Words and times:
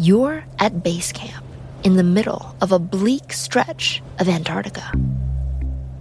You're 0.00 0.44
at 0.60 0.84
base 0.84 1.10
camp 1.10 1.44
in 1.82 1.96
the 1.96 2.04
middle 2.04 2.54
of 2.60 2.70
a 2.70 2.78
bleak 2.78 3.32
stretch 3.32 4.00
of 4.20 4.28
Antarctica, 4.28 4.92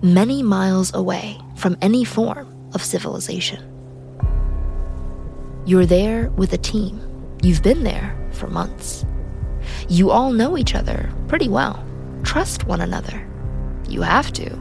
many 0.04 0.44
miles 0.44 0.94
away 0.94 1.36
from 1.56 1.76
any 1.82 2.06
form 2.06 2.70
of 2.76 2.84
civilization. 2.84 3.60
You're 5.66 5.88
there 5.88 6.30
with 6.30 6.54
a 6.54 6.60
team. 6.60 7.02
You've 7.42 7.64
been 7.64 7.84
there 7.84 8.16
for 8.34 8.46
months. 8.46 9.04
You 9.90 10.12
all 10.12 10.32
know 10.32 10.60
each 10.60 10.76
other 10.76 11.12
pretty 11.28 11.50
well, 11.50 11.84
trust 12.22 12.66
one 12.66 12.82
another. 12.82 13.28
You 13.90 14.04
have 14.04 14.32
to 14.34 14.54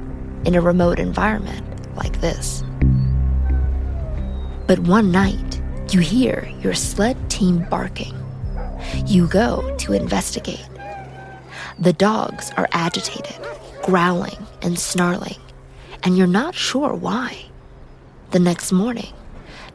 in 0.47 0.55
a 0.55 0.63
remote 0.63 0.99
environment 0.99 1.95
like 1.95 2.23
this. 2.23 2.65
But 4.67 4.79
one 4.79 5.13
night, 5.13 5.61
you 5.91 6.01
hear 6.01 6.51
your 6.63 6.73
sled 6.73 7.29
team 7.29 7.67
barking. 7.69 8.15
You 9.07 9.29
go 9.29 9.77
to 9.77 9.93
investigate. 9.93 10.67
The 11.79 11.93
dogs 11.93 12.51
are 12.57 12.69
agitated, 12.73 13.37
growling 13.85 14.37
and 14.63 14.77
snarling, 14.77 15.39
and 16.03 16.19
you're 16.19 16.27
not 16.27 16.57
sure 16.57 16.93
why. 16.93 17.47
The 18.33 18.41
next 18.41 18.73
morning, 18.73 19.13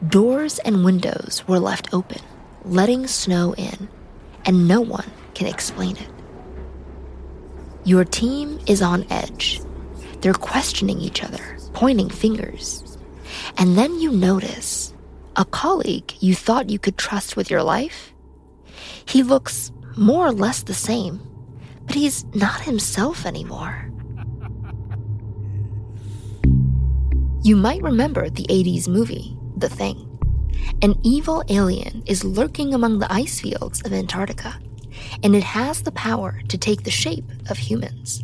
doors 0.06 0.58
and 0.58 0.84
windows 0.84 1.42
were 1.48 1.58
left 1.58 1.94
open, 1.94 2.20
letting 2.64 3.06
snow 3.06 3.54
in, 3.54 3.88
and 4.44 4.68
no 4.68 4.82
one 4.82 5.10
can 5.34 5.46
explain 5.46 5.96
it. 5.96 6.10
Your 7.84 8.04
team 8.04 8.60
is 8.66 8.82
on 8.82 9.06
edge. 9.10 9.60
They're 10.20 10.34
questioning 10.34 11.00
each 11.00 11.24
other, 11.24 11.56
pointing 11.72 12.10
fingers. 12.10 12.98
And 13.56 13.78
then 13.78 13.98
you 13.98 14.12
notice 14.12 14.92
a 15.36 15.46
colleague 15.46 16.12
you 16.20 16.34
thought 16.34 16.68
you 16.68 16.78
could 16.78 16.98
trust 16.98 17.34
with 17.34 17.50
your 17.50 17.62
life. 17.62 18.11
He 19.06 19.22
looks 19.22 19.72
more 19.96 20.26
or 20.26 20.32
less 20.32 20.62
the 20.62 20.74
same 20.74 21.20
but 21.86 21.94
he's 21.94 22.24
not 22.34 22.62
himself 22.62 23.26
anymore. 23.26 23.90
You 27.42 27.56
might 27.56 27.82
remember 27.82 28.30
the 28.30 28.46
80s 28.48 28.88
movie, 28.88 29.36
The 29.56 29.68
Thing. 29.68 30.08
An 30.80 30.98
evil 31.02 31.42
alien 31.48 32.02
is 32.06 32.24
lurking 32.24 32.72
among 32.72 32.98
the 32.98 33.12
ice 33.12 33.40
fields 33.40 33.82
of 33.84 33.92
Antarctica, 33.92 34.58
and 35.22 35.34
it 35.34 35.42
has 35.42 35.82
the 35.82 35.92
power 35.92 36.40
to 36.48 36.56
take 36.56 36.84
the 36.84 36.90
shape 36.90 37.30
of 37.50 37.58
humans. 37.58 38.22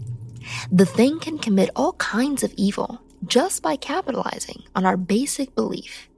The 0.70 0.86
Thing 0.86 1.18
can 1.18 1.38
commit 1.38 1.70
all 1.74 1.94
kinds 1.94 2.42
of 2.42 2.54
evil 2.56 3.02
just 3.26 3.62
by 3.62 3.76
capitalizing 3.76 4.62
on 4.76 4.86
our 4.86 4.96
basic 4.96 5.54
belief 5.54 6.08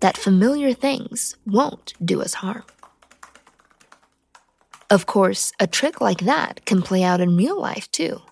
that 0.00 0.18
familiar 0.18 0.74
things 0.74 1.36
won't 1.46 1.94
do 2.04 2.20
us 2.20 2.34
harm. 2.34 2.64
Of 4.90 5.06
course, 5.06 5.52
a 5.60 5.68
trick 5.68 6.00
like 6.00 6.22
that 6.22 6.66
can 6.66 6.82
play 6.82 7.04
out 7.04 7.20
in 7.20 7.36
real 7.36 7.60
life 7.60 7.88
too. 7.92 8.22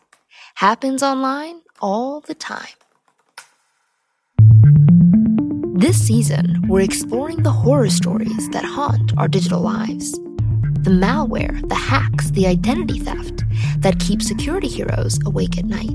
Happens 0.56 1.04
online 1.04 1.60
all 1.80 2.18
the 2.20 2.34
time. 2.34 2.74
This 5.78 6.04
season, 6.04 6.64
we're 6.66 6.80
exploring 6.80 7.44
the 7.44 7.52
horror 7.52 7.90
stories 7.90 8.48
that 8.48 8.64
haunt 8.64 9.16
our 9.16 9.28
digital 9.28 9.60
lives. 9.60 10.10
The 10.82 10.90
malware, 10.90 11.66
the 11.68 11.76
hacks, 11.76 12.30
the 12.30 12.48
identity 12.48 12.98
theft 12.98 13.44
that 13.78 14.00
keep 14.00 14.20
security 14.20 14.66
heroes 14.66 15.20
awake 15.24 15.58
at 15.58 15.64
night. 15.64 15.94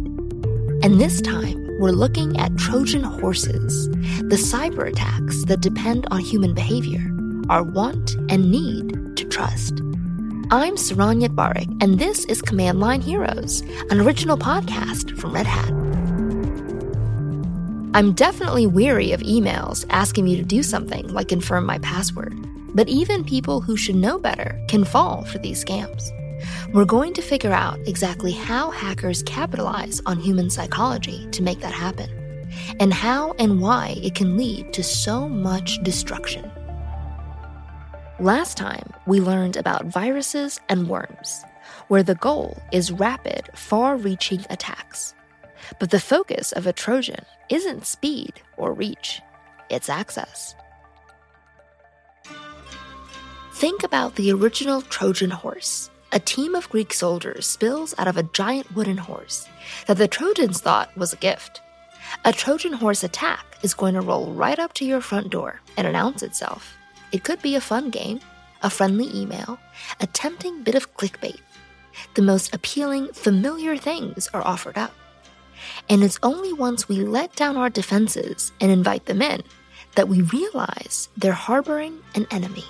And 0.82 1.02
this 1.02 1.20
time, 1.20 1.60
we're 1.82 1.92
looking 1.92 2.40
at 2.40 2.58
Trojan 2.58 3.04
horses, 3.04 3.90
the 3.90 4.38
cyber 4.38 4.88
attacks 4.88 5.44
that 5.44 5.60
depend 5.60 6.08
on 6.10 6.22
human 6.22 6.54
behavior, 6.54 7.06
our 7.50 7.64
want 7.64 8.16
and 8.30 8.50
need 8.50 9.18
to 9.18 9.26
trust. 9.26 9.82
I'm 10.54 10.76
Saron 10.76 11.26
Yitbarek, 11.26 11.82
and 11.82 11.98
this 11.98 12.26
is 12.26 12.40
Command 12.40 12.80
Line 12.80 13.02
Heroes, 13.02 13.62
an 13.90 14.00
original 14.00 14.38
podcast 14.38 15.18
from 15.18 15.34
Red 15.34 15.48
Hat. 15.48 15.72
I'm 17.96 18.14
definitely 18.14 18.68
weary 18.68 19.14
of 19.14 19.22
emails 19.22 19.84
asking 19.90 20.26
me 20.26 20.36
to 20.36 20.44
do 20.44 20.62
something 20.62 21.08
like 21.08 21.30
confirm 21.30 21.66
my 21.66 21.80
password, 21.80 22.36
but 22.76 22.88
even 22.88 23.24
people 23.24 23.62
who 23.62 23.76
should 23.76 23.96
know 23.96 24.20
better 24.20 24.64
can 24.68 24.86
fall 24.86 25.26
for 25.26 25.40
these 25.40 25.66
scams. 25.66 26.12
We're 26.72 26.86
going 26.86 27.16
to 27.16 27.24
figure 27.24 27.52
out 27.52 27.80
exactly 27.88 28.32
how 28.32 28.70
hackers 28.70 29.24
capitalize 29.24 30.04
on 30.06 30.20
human 30.20 30.52
psychology 30.52 31.28
to 31.32 31.42
make 31.42 31.62
that 31.62 31.74
happen, 31.74 32.12
and 32.80 32.94
how 32.94 33.32
and 33.40 33.60
why 33.60 33.96
it 34.04 34.14
can 34.14 34.38
lead 34.38 34.72
to 34.74 34.84
so 34.84 35.28
much 35.28 35.82
destruction. 35.82 36.53
Last 38.20 38.58
time, 38.58 38.94
we 39.08 39.20
learned 39.20 39.58
about 39.58 39.88
viruses 39.88 40.60
and 40.70 40.88
worms, 40.88 41.44
where 41.88 42.04
the 42.04 42.14
goal 42.14 42.62
is 42.72 42.92
rapid, 42.92 43.50
far 43.56 43.98
reaching 43.98 44.46
attacks. 44.52 45.16
But 45.80 45.90
the 45.90 46.00
focus 46.00 46.52
of 46.52 46.68
a 46.68 46.74
Trojan 46.74 47.26
isn't 47.50 47.88
speed 47.88 48.34
or 48.56 48.72
reach, 48.72 49.20
it's 49.72 49.90
access. 49.90 50.54
Think 53.54 53.84
about 53.84 54.14
the 54.16 54.32
original 54.32 54.84
Trojan 54.84 55.32
horse. 55.32 55.90
A 56.12 56.20
team 56.20 56.54
of 56.54 56.70
Greek 56.70 56.94
soldiers 56.94 57.48
spills 57.48 57.96
out 57.98 58.08
of 58.08 58.18
a 58.18 58.24
giant 58.24 58.76
wooden 58.76 58.98
horse 58.98 59.50
that 59.88 59.98
the 59.98 60.08
Trojans 60.08 60.62
thought 60.62 60.96
was 60.96 61.14
a 61.14 61.18
gift. 61.18 61.62
A 62.26 62.32
Trojan 62.32 62.74
horse 62.74 63.04
attack 63.04 63.58
is 63.64 63.74
going 63.74 63.96
to 63.96 64.02
roll 64.02 64.32
right 64.34 64.60
up 64.60 64.74
to 64.74 64.86
your 64.86 65.02
front 65.02 65.32
door 65.32 65.62
and 65.78 65.88
announce 65.88 66.22
itself. 66.22 66.76
It 67.14 67.24
could 67.24 67.42
be 67.44 67.56
a 67.56 67.62
fun 67.62 67.92
game, 67.92 68.20
a 68.64 68.72
friendly 68.72 69.08
email, 69.16 69.60
a 70.02 70.08
tempting 70.08 70.64
bit 70.64 70.74
of 70.74 70.98
clickbait. 70.98 71.40
The 72.16 72.24
most 72.24 72.56
appealing, 72.56 73.14
familiar 73.14 73.78
things 73.78 74.28
are 74.34 74.46
offered 74.46 74.80
up. 74.80 74.94
And 75.88 76.04
it's 76.04 76.18
only 76.24 76.52
once 76.52 76.90
we 76.90 76.98
let 76.98 77.36
down 77.36 77.56
our 77.56 77.70
defenses 77.70 78.52
and 78.60 78.72
invite 78.72 79.06
them 79.06 79.22
in 79.22 79.44
that 79.96 80.10
we 80.10 80.24
realize 80.24 81.08
they're 81.16 81.34
harboring 81.34 82.00
an 82.16 82.26
enemy. 82.32 82.66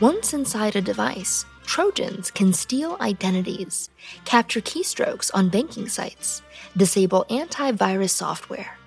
Once 0.00 0.32
inside 0.32 0.76
a 0.76 0.80
device, 0.80 1.44
Trojans 1.66 2.30
can 2.30 2.52
steal 2.52 2.96
identities, 3.00 3.90
capture 4.24 4.60
keystrokes 4.60 5.30
on 5.34 5.48
banking 5.48 5.88
sites, 5.88 6.42
disable 6.76 7.24
antivirus 7.30 8.10
software, 8.10 8.78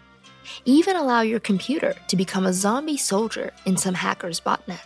even 0.66 0.96
allow 0.96 1.22
your 1.22 1.40
computer 1.40 1.96
to 2.08 2.16
become 2.16 2.46
a 2.46 2.54
zombie 2.54 2.98
soldier 2.98 3.52
in 3.66 3.78
some 3.78 3.94
hacker's 3.94 4.40
botnet. 4.40 4.82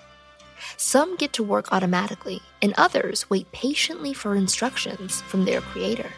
Some 0.77 1.15
get 1.15 1.33
to 1.33 1.43
work 1.43 1.71
automatically, 1.71 2.41
and 2.61 2.73
others 2.77 3.29
wait 3.29 3.51
patiently 3.51 4.13
for 4.13 4.35
instructions 4.35 5.21
from 5.21 5.45
their 5.45 5.61
creator. 5.61 6.09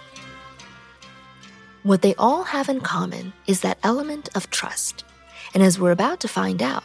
What 1.84 2.02
they 2.02 2.16
all 2.16 2.44
have 2.44 2.70
in 2.70 2.80
common 2.80 3.34
is 3.46 3.62
that 3.62 3.78
element 3.84 4.30
of 4.36 4.50
trust. 4.50 5.04
And 5.54 5.62
as 5.62 5.80
we're 5.80 5.92
about 5.92 6.20
to 6.22 6.28
find 6.28 6.62
out, 6.62 6.84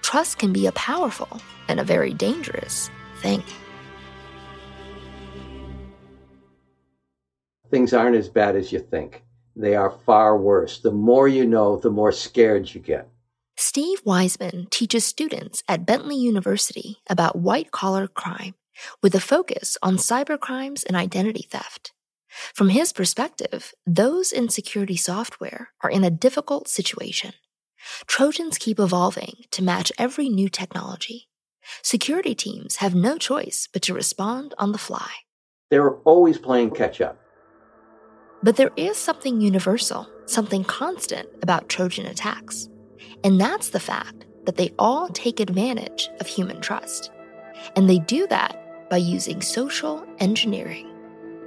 trust 0.00 0.38
can 0.38 0.52
be 0.52 0.66
a 0.66 0.72
powerful 0.72 1.40
and 1.68 1.78
a 1.78 1.84
very 1.84 2.14
dangerous 2.14 2.90
thing. 3.20 3.42
Things 7.70 7.92
aren't 7.92 8.16
as 8.16 8.30
bad 8.30 8.56
as 8.56 8.72
you 8.72 8.78
think. 8.78 9.22
They 9.58 9.74
are 9.74 9.90
far 9.90 10.38
worse. 10.38 10.78
The 10.78 10.92
more 10.92 11.26
you 11.26 11.44
know, 11.44 11.76
the 11.76 11.90
more 11.90 12.12
scared 12.12 12.72
you 12.72 12.80
get. 12.80 13.08
Steve 13.56 14.04
Weisman 14.04 14.70
teaches 14.70 15.04
students 15.04 15.64
at 15.66 15.84
Bentley 15.84 16.14
University 16.14 16.98
about 17.10 17.34
white 17.34 17.72
collar 17.72 18.06
crime 18.06 18.54
with 19.02 19.16
a 19.16 19.20
focus 19.20 19.76
on 19.82 19.96
cybercrimes 19.96 20.84
and 20.86 20.96
identity 20.96 21.44
theft. 21.50 21.92
From 22.54 22.68
his 22.68 22.92
perspective, 22.92 23.74
those 23.84 24.30
in 24.30 24.48
security 24.48 24.96
software 24.96 25.70
are 25.82 25.90
in 25.90 26.04
a 26.04 26.10
difficult 26.10 26.68
situation. 26.68 27.32
Trojans 28.06 28.58
keep 28.58 28.78
evolving 28.78 29.42
to 29.50 29.64
match 29.64 29.90
every 29.98 30.28
new 30.28 30.48
technology. 30.48 31.28
Security 31.82 32.36
teams 32.36 32.76
have 32.76 32.94
no 32.94 33.18
choice 33.18 33.68
but 33.72 33.82
to 33.82 33.94
respond 33.94 34.54
on 34.56 34.70
the 34.70 34.78
fly. 34.78 35.10
They're 35.68 35.96
always 35.96 36.38
playing 36.38 36.70
catch 36.70 37.00
up. 37.00 37.18
But 38.42 38.56
there 38.56 38.70
is 38.76 38.96
something 38.96 39.40
universal, 39.40 40.08
something 40.26 40.64
constant 40.64 41.28
about 41.42 41.68
Trojan 41.68 42.06
attacks. 42.06 42.68
And 43.24 43.40
that's 43.40 43.70
the 43.70 43.80
fact 43.80 44.26
that 44.46 44.56
they 44.56 44.72
all 44.78 45.08
take 45.08 45.40
advantage 45.40 46.08
of 46.20 46.26
human 46.26 46.60
trust. 46.60 47.10
And 47.74 47.90
they 47.90 47.98
do 47.98 48.26
that 48.28 48.88
by 48.88 48.98
using 48.98 49.42
social 49.42 50.06
engineering. 50.18 50.88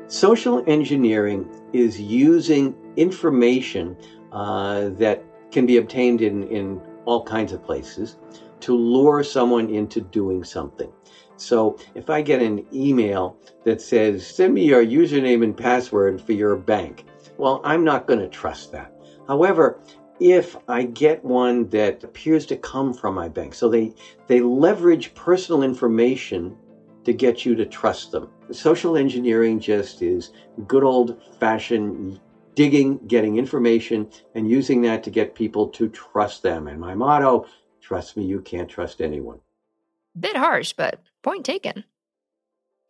Social 0.07 0.63
engineering 0.67 1.49
is 1.71 1.99
using 1.99 2.75
information 2.97 3.95
uh, 4.33 4.89
that 4.89 5.23
can 5.51 5.65
be 5.65 5.77
obtained 5.77 6.21
in, 6.21 6.43
in 6.49 6.81
all 7.05 7.23
kinds 7.23 7.53
of 7.53 7.63
places 7.63 8.17
to 8.59 8.75
lure 8.75 9.23
someone 9.23 9.69
into 9.69 10.01
doing 10.01 10.43
something. 10.43 10.91
So 11.41 11.79
if 11.95 12.09
I 12.09 12.21
get 12.21 12.41
an 12.41 12.65
email 12.71 13.35
that 13.65 13.81
says, 13.81 14.25
send 14.25 14.53
me 14.53 14.63
your 14.63 14.85
username 14.85 15.43
and 15.43 15.57
password 15.57 16.21
for 16.21 16.33
your 16.33 16.55
bank, 16.55 17.05
well, 17.37 17.61
I'm 17.63 17.83
not 17.83 18.05
going 18.05 18.19
to 18.19 18.27
trust 18.27 18.71
that. 18.73 18.93
However, 19.27 19.79
if 20.19 20.55
I 20.67 20.83
get 20.83 21.25
one 21.25 21.67
that 21.69 22.03
appears 22.03 22.45
to 22.47 22.57
come 22.57 22.93
from 22.93 23.15
my 23.15 23.27
bank, 23.27 23.55
so 23.55 23.69
they, 23.69 23.95
they 24.27 24.39
leverage 24.39 25.15
personal 25.15 25.63
information 25.63 26.55
to 27.05 27.11
get 27.11 27.43
you 27.43 27.55
to 27.55 27.65
trust 27.65 28.11
them. 28.11 28.29
Social 28.51 28.95
engineering 28.95 29.59
just 29.59 30.03
is 30.03 30.31
good 30.67 30.83
old 30.83 31.19
fashioned 31.39 32.19
digging, 32.53 32.99
getting 33.07 33.37
information, 33.37 34.07
and 34.35 34.47
using 34.47 34.81
that 34.83 35.03
to 35.03 35.09
get 35.09 35.33
people 35.33 35.69
to 35.69 35.89
trust 35.89 36.43
them. 36.43 36.67
And 36.67 36.79
my 36.79 36.93
motto 36.93 37.47
trust 37.81 38.15
me, 38.15 38.25
you 38.25 38.41
can't 38.41 38.69
trust 38.69 39.01
anyone. 39.01 39.39
Bit 40.19 40.35
harsh, 40.35 40.73
but 40.73 40.99
point 41.21 41.45
taken. 41.45 41.83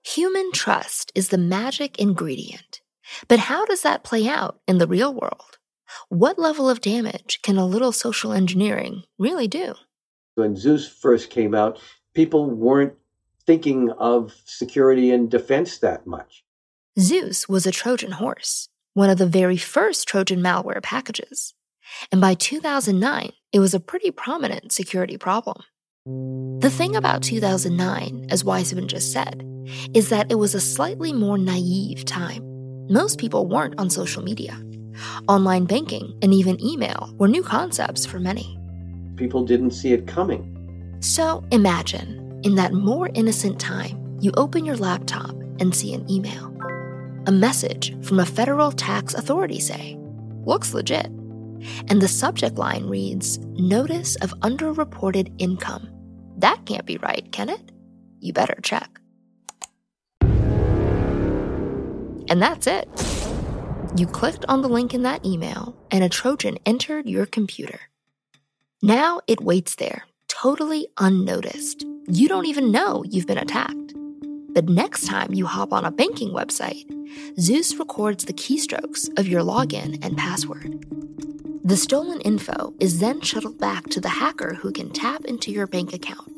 Human 0.04 0.52
trust 0.52 1.12
is 1.14 1.30
the 1.30 1.38
magic 1.38 2.00
ingredient. 2.00 2.82
But 3.28 3.40
how 3.40 3.66
does 3.66 3.82
that 3.82 4.04
play 4.04 4.28
out 4.28 4.60
in 4.68 4.78
the 4.78 4.88
real 4.88 5.14
world? 5.14 5.58
What 6.10 6.40
level 6.40 6.70
of 6.70 6.82
damage 6.82 7.40
can 7.44 7.58
a 7.58 7.66
little 7.66 7.92
social 7.92 8.32
engineering 8.32 9.04
really 9.20 9.48
do? 9.48 9.76
When 10.36 10.56
Zeus 10.56 10.88
first 10.88 11.30
came 11.30 11.54
out, 11.54 11.80
people 12.14 12.50
weren't 12.50 12.94
thinking 13.46 13.92
of 13.92 14.34
security 14.46 15.12
and 15.12 15.30
defense 15.30 15.78
that 15.80 16.08
much. 16.08 16.44
Zeus 17.00 17.50
was 17.50 17.66
a 17.66 17.72
Trojan 17.72 18.12
horse, 18.12 18.70
one 18.94 19.10
of 19.10 19.18
the 19.18 19.26
very 19.26 19.58
first 19.58 20.08
Trojan 20.08 20.42
malware 20.42 20.82
packages. 20.82 21.54
And 22.12 22.22
by 22.22 22.34
2009, 22.34 23.32
it 23.52 23.60
was 23.60 23.74
a 23.74 23.80
pretty 23.80 24.12
prominent 24.12 24.72
security 24.72 25.18
problem. 25.18 25.64
The 26.04 26.72
thing 26.72 26.96
about 26.96 27.22
2009, 27.22 28.26
as 28.32 28.44
Weisman 28.44 28.88
just 28.88 29.12
said, 29.12 29.46
is 29.94 30.10
that 30.10 30.32
it 30.32 30.36
was 30.36 30.56
a 30.56 30.60
slightly 30.60 31.14
more 31.14 31.38
naive 31.38 32.06
time. 32.06 32.42
Most 32.90 33.20
people 33.20 33.46
weren't 33.46 33.80
on 33.80 33.92
social 33.92 34.24
media. 34.24 34.60
Online 35.28 35.66
banking 35.66 36.18
and 36.24 36.34
even 36.34 36.60
email 36.60 37.14
were 37.20 37.28
new 37.28 37.44
concepts 37.44 38.04
for 38.04 38.20
many. 38.20 38.58
People 39.16 39.46
didn't 39.46 39.72
see 39.72 39.94
it 39.94 40.08
coming. 40.08 40.98
So 41.02 41.44
imagine, 41.52 42.42
in 42.44 42.56
that 42.56 42.74
more 42.74 43.12
innocent 43.14 43.60
time, 43.60 44.18
you 44.20 44.32
open 44.38 44.66
your 44.66 44.78
laptop 44.78 45.36
and 45.60 45.76
see 45.76 45.94
an 45.94 46.10
email. 46.10 46.48
A 47.28 47.32
message 47.32 47.96
from 48.04 48.20
a 48.20 48.26
federal 48.26 48.72
tax 48.72 49.14
authority, 49.14 49.60
say. 49.60 50.00
Looks 50.46 50.74
legit. 50.74 51.12
And 51.88 52.02
the 52.02 52.08
subject 52.08 52.58
line 52.58 52.88
reads 52.88 53.40
Notice 53.40 54.16
of 54.18 54.34
Underreported 54.40 55.34
Income. 55.38 55.90
That 56.38 56.66
can't 56.66 56.86
be 56.86 56.98
right, 56.98 57.32
can 57.32 57.50
it? 57.50 57.72
You 58.20 58.34
better 58.34 58.58
check. 58.62 59.00
And 62.30 62.42
that's 62.42 62.68
it. 62.68 62.88
You 63.98 64.08
clicked 64.08 64.46
on 64.48 64.62
the 64.62 64.70
link 64.70 64.94
in 64.94 65.02
that 65.04 65.26
email, 65.26 65.76
and 65.92 66.04
a 66.04 66.10
Trojan 66.10 66.58
entered 66.66 67.08
your 67.08 67.26
computer. 67.26 67.80
Now 68.82 69.22
it 69.28 69.42
waits 69.42 69.76
there, 69.76 70.06
totally 70.28 70.88
unnoticed. 70.98 71.86
You 72.08 72.28
don't 72.30 72.46
even 72.46 72.72
know 72.72 73.04
you've 73.06 73.28
been 73.28 73.38
attacked. 73.38 73.94
But 74.54 74.70
next 74.70 75.06
time 75.08 75.34
you 75.34 75.46
hop 75.46 75.72
on 75.72 75.86
a 75.86 75.92
banking 75.92 76.32
website, 76.32 76.86
Zeus 77.40 77.76
records 77.76 78.26
the 78.26 78.34
keystrokes 78.34 79.08
of 79.20 79.28
your 79.28 79.42
login 79.42 80.04
and 80.04 80.18
password. 80.18 80.86
The 81.64 81.78
stolen 81.78 82.22
info 82.22 82.74
is 82.80 83.00
then 83.00 83.22
shuttled 83.22 83.60
back 83.60 83.86
to 83.90 84.02
the 84.02 84.10
hacker 84.10 84.56
who 84.56 84.72
can 84.72 84.92
tap 84.92 85.26
into 85.26 85.52
your 85.52 85.68
bank 85.68 85.94
account. 85.94 86.32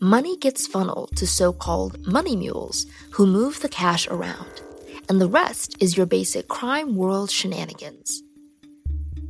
Money 0.00 0.36
gets 0.36 0.66
funneled 0.66 1.16
to 1.16 1.26
so 1.26 1.52
called 1.52 2.06
money 2.06 2.36
mules 2.36 2.86
who 3.12 3.26
move 3.26 3.60
the 3.60 3.68
cash 3.68 4.06
around 4.08 4.62
and 5.08 5.20
the 5.20 5.28
rest 5.28 5.76
is 5.80 5.96
your 5.96 6.06
basic 6.06 6.48
crime 6.48 6.94
world 6.94 7.30
shenanigans. 7.30 8.22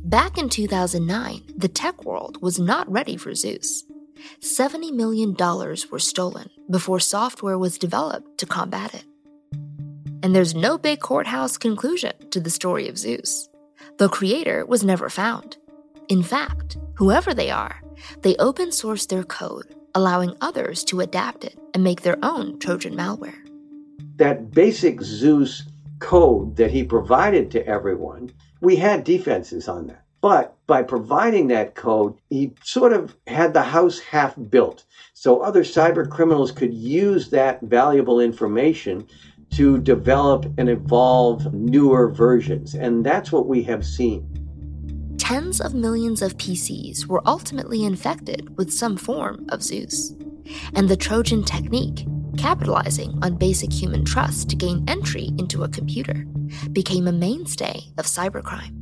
Back 0.03 0.37
in 0.37 0.49
2009, 0.49 1.43
the 1.55 1.67
tech 1.67 2.03
world 2.03 2.41
was 2.41 2.59
not 2.59 2.91
ready 2.91 3.15
for 3.15 3.33
Zeus. 3.33 3.83
$70 4.41 4.91
million 4.93 5.35
were 5.91 5.99
stolen 5.99 6.49
before 6.69 6.99
software 6.99 7.57
was 7.57 7.77
developed 7.77 8.37
to 8.39 8.45
combat 8.45 8.93
it. 8.93 9.05
And 10.21 10.35
there's 10.35 10.53
no 10.53 10.77
big 10.77 10.99
courthouse 10.99 11.57
conclusion 11.57 12.13
to 12.31 12.41
the 12.41 12.49
story 12.49 12.89
of 12.89 12.97
Zeus. 12.97 13.48
The 13.99 14.09
creator 14.09 14.65
was 14.65 14.83
never 14.83 15.09
found. 15.09 15.57
In 16.07 16.23
fact, 16.23 16.77
whoever 16.95 17.33
they 17.33 17.51
are, 17.51 17.81
they 18.21 18.35
open 18.37 18.71
source 18.71 19.05
their 19.05 19.23
code, 19.23 19.75
allowing 19.93 20.35
others 20.41 20.83
to 20.85 21.01
adapt 21.01 21.43
it 21.43 21.59
and 21.73 21.83
make 21.83 22.01
their 22.01 22.17
own 22.23 22.57
Trojan 22.59 22.95
malware 22.95 23.49
that 24.19 24.51
basic 24.51 25.01
Zeus 25.01 25.63
code 25.99 26.57
that 26.57 26.71
he 26.71 26.83
provided 26.83 27.49
to 27.51 27.65
everyone, 27.65 28.31
we 28.61 28.75
had 28.75 29.03
defenses 29.03 29.67
on 29.67 29.87
that. 29.87 30.03
But 30.21 30.57
by 30.67 30.83
providing 30.83 31.47
that 31.47 31.75
code, 31.75 32.15
he 32.29 32.53
sort 32.61 32.91
of 32.91 33.15
had 33.25 33.53
the 33.53 33.63
house 33.63 33.99
half 33.99 34.35
built. 34.49 34.83
So 35.13 35.39
other 35.39 35.63
cyber 35.63 36.07
criminals 36.09 36.51
could 36.51 36.73
use 36.73 37.29
that 37.29 37.61
valuable 37.61 38.19
information 38.19 39.07
to 39.51 39.77
develop 39.79 40.45
and 40.57 40.69
evolve 40.69 41.53
newer 41.53 42.09
versions. 42.09 42.75
And 42.75 43.05
that's 43.05 43.31
what 43.31 43.47
we 43.47 43.63
have 43.63 43.85
seen. 43.85 44.25
Tens 45.17 45.59
of 45.59 45.73
millions 45.73 46.21
of 46.21 46.37
PCs 46.37 47.05
were 47.05 47.21
ultimately 47.25 47.83
infected 47.83 48.57
with 48.57 48.71
some 48.71 48.97
form 48.97 49.45
of 49.49 49.61
Zeus. 49.61 50.13
And 50.75 50.89
the 50.89 50.97
Trojan 50.97 51.43
technique 51.43 52.05
capitalizing 52.39 53.17
on 53.21 53.35
basic 53.35 53.71
human 53.71 54.05
trust 54.05 54.49
to 54.49 54.55
gain 54.55 54.83
entry 54.87 55.31
into 55.37 55.63
a 55.63 55.69
computer, 55.69 56.25
became 56.71 57.07
a 57.07 57.11
mainstay 57.11 57.81
of 57.97 58.05
cybercrime. 58.05 58.73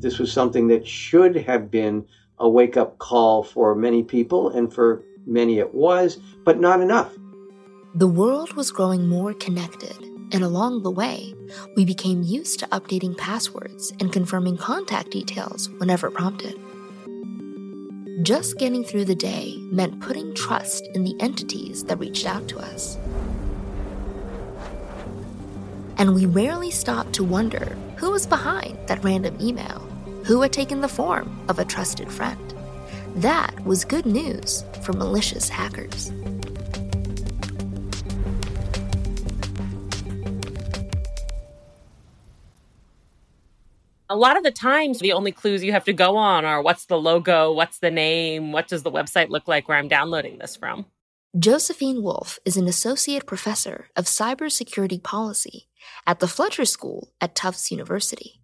This 0.00 0.18
was 0.18 0.32
something 0.32 0.68
that 0.68 0.86
should 0.86 1.34
have 1.36 1.70
been 1.70 2.06
a 2.38 2.48
wake 2.48 2.76
up 2.76 2.98
call 2.98 3.42
for 3.42 3.74
many 3.74 4.04
people, 4.04 4.50
and 4.50 4.72
for 4.72 5.02
many 5.26 5.58
it 5.58 5.74
was, 5.74 6.18
but 6.44 6.60
not 6.60 6.80
enough. 6.80 7.12
The 7.94 8.06
world 8.06 8.52
was 8.52 8.70
growing 8.70 9.08
more 9.08 9.32
connected, 9.32 9.96
and 10.30 10.44
along 10.44 10.82
the 10.82 10.90
way, 10.90 11.34
we 11.74 11.86
became 11.86 12.22
used 12.22 12.58
to 12.60 12.66
updating 12.66 13.16
passwords 13.16 13.94
and 13.98 14.12
confirming 14.12 14.58
contact 14.58 15.10
details 15.10 15.70
whenever 15.78 16.10
prompted. 16.10 16.60
Just 18.22 18.58
getting 18.58 18.84
through 18.84 19.06
the 19.06 19.14
day 19.14 19.56
meant 19.72 20.00
putting 20.00 20.34
trust 20.34 20.86
in 20.94 21.02
the 21.02 21.14
entities 21.18 21.84
that 21.84 21.98
reached 21.98 22.26
out 22.26 22.46
to 22.48 22.58
us. 22.58 22.98
And 25.96 26.14
we 26.14 26.26
rarely 26.26 26.70
stopped 26.70 27.14
to 27.14 27.24
wonder 27.24 27.74
who 27.96 28.10
was 28.10 28.26
behind 28.26 28.78
that 28.86 29.02
random 29.02 29.36
email, 29.40 29.80
who 30.26 30.42
had 30.42 30.52
taken 30.52 30.82
the 30.82 30.88
form 30.88 31.40
of 31.48 31.58
a 31.58 31.64
trusted 31.64 32.12
friend. 32.12 32.54
That 33.16 33.64
was 33.64 33.86
good 33.86 34.04
news 34.04 34.62
for 34.82 34.92
malicious 34.92 35.48
hackers. 35.48 36.12
A 44.10 44.16
lot 44.16 44.38
of 44.38 44.42
the 44.42 44.50
times 44.50 45.00
the 45.00 45.12
only 45.12 45.32
clues 45.32 45.62
you 45.62 45.72
have 45.72 45.84
to 45.84 45.92
go 45.92 46.16
on 46.16 46.46
are 46.46 46.62
what's 46.62 46.86
the 46.86 46.98
logo, 46.98 47.52
what's 47.52 47.80
the 47.80 47.90
name, 47.90 48.52
what 48.52 48.66
does 48.66 48.82
the 48.82 48.90
website 48.90 49.28
look 49.28 49.46
like 49.46 49.68
where 49.68 49.76
I'm 49.76 49.88
downloading 49.88 50.38
this 50.38 50.56
from. 50.56 50.86
Josephine 51.38 52.02
Wolff 52.02 52.38
is 52.46 52.56
an 52.56 52.66
associate 52.66 53.26
professor 53.26 53.88
of 53.96 54.06
cybersecurity 54.06 55.02
policy 55.02 55.68
at 56.06 56.20
the 56.20 56.26
Fletcher 56.26 56.64
School 56.64 57.12
at 57.20 57.34
Tufts 57.34 57.70
University. 57.70 58.40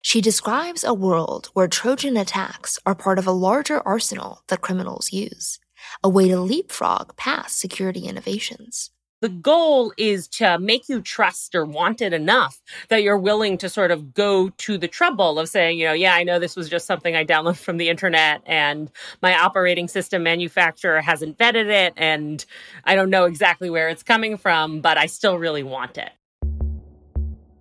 She 0.00 0.22
describes 0.22 0.84
a 0.84 0.94
world 0.94 1.50
where 1.52 1.68
Trojan 1.68 2.16
attacks 2.16 2.78
are 2.86 2.94
part 2.94 3.18
of 3.18 3.26
a 3.26 3.32
larger 3.32 3.86
arsenal 3.86 4.42
that 4.48 4.62
criminals 4.62 5.12
use, 5.12 5.58
a 6.02 6.08
way 6.08 6.28
to 6.28 6.40
leapfrog 6.40 7.14
past 7.18 7.60
security 7.60 8.06
innovations 8.06 8.90
the 9.24 9.30
goal 9.30 9.90
is 9.96 10.28
to 10.28 10.58
make 10.58 10.86
you 10.86 11.00
trust 11.00 11.54
or 11.54 11.64
want 11.64 12.02
it 12.02 12.12
enough 12.12 12.60
that 12.90 13.02
you're 13.02 13.16
willing 13.16 13.56
to 13.56 13.70
sort 13.70 13.90
of 13.90 14.12
go 14.12 14.50
to 14.50 14.76
the 14.76 14.86
trouble 14.86 15.38
of 15.38 15.48
saying, 15.48 15.78
you 15.78 15.86
know, 15.86 15.94
yeah, 15.94 16.14
I 16.14 16.24
know 16.24 16.38
this 16.38 16.54
was 16.54 16.68
just 16.68 16.84
something 16.84 17.16
I 17.16 17.24
downloaded 17.24 17.56
from 17.56 17.78
the 17.78 17.88
internet 17.88 18.42
and 18.44 18.90
my 19.22 19.34
operating 19.34 19.88
system 19.88 20.24
manufacturer 20.24 21.00
hasn't 21.00 21.38
vetted 21.38 21.70
it 21.70 21.94
and 21.96 22.44
I 22.84 22.94
don't 22.96 23.08
know 23.08 23.24
exactly 23.24 23.70
where 23.70 23.88
it's 23.88 24.02
coming 24.02 24.36
from, 24.36 24.82
but 24.82 24.98
I 24.98 25.06
still 25.06 25.38
really 25.38 25.62
want 25.62 25.96
it. 25.96 26.10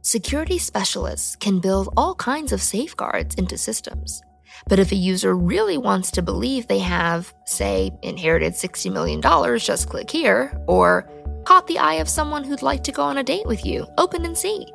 Security 0.01 0.57
specialists 0.57 1.37
can 1.37 1.61
build 1.61 1.93
all 1.95 2.13
kinds 2.15 2.51
of 2.51 2.61
safeguards 2.61 3.35
into 3.35 3.57
systems. 3.57 4.21
But 4.67 4.79
if 4.79 4.91
a 4.91 4.95
user 4.95 5.33
really 5.35 5.77
wants 5.77 6.11
to 6.11 6.21
believe 6.21 6.67
they 6.67 6.79
have, 6.79 7.33
say, 7.45 7.91
inherited 8.01 8.53
$60 8.53 8.91
million, 8.91 9.21
just 9.59 9.89
click 9.89 10.11
here, 10.11 10.57
or 10.67 11.09
caught 11.43 11.67
the 11.67 11.79
eye 11.79 11.95
of 11.95 12.09
someone 12.09 12.43
who'd 12.43 12.61
like 12.61 12.83
to 12.83 12.91
go 12.91 13.03
on 13.03 13.17
a 13.17 13.23
date 13.23 13.45
with 13.45 13.65
you, 13.65 13.87
open 13.97 14.25
and 14.25 14.37
see. 14.37 14.67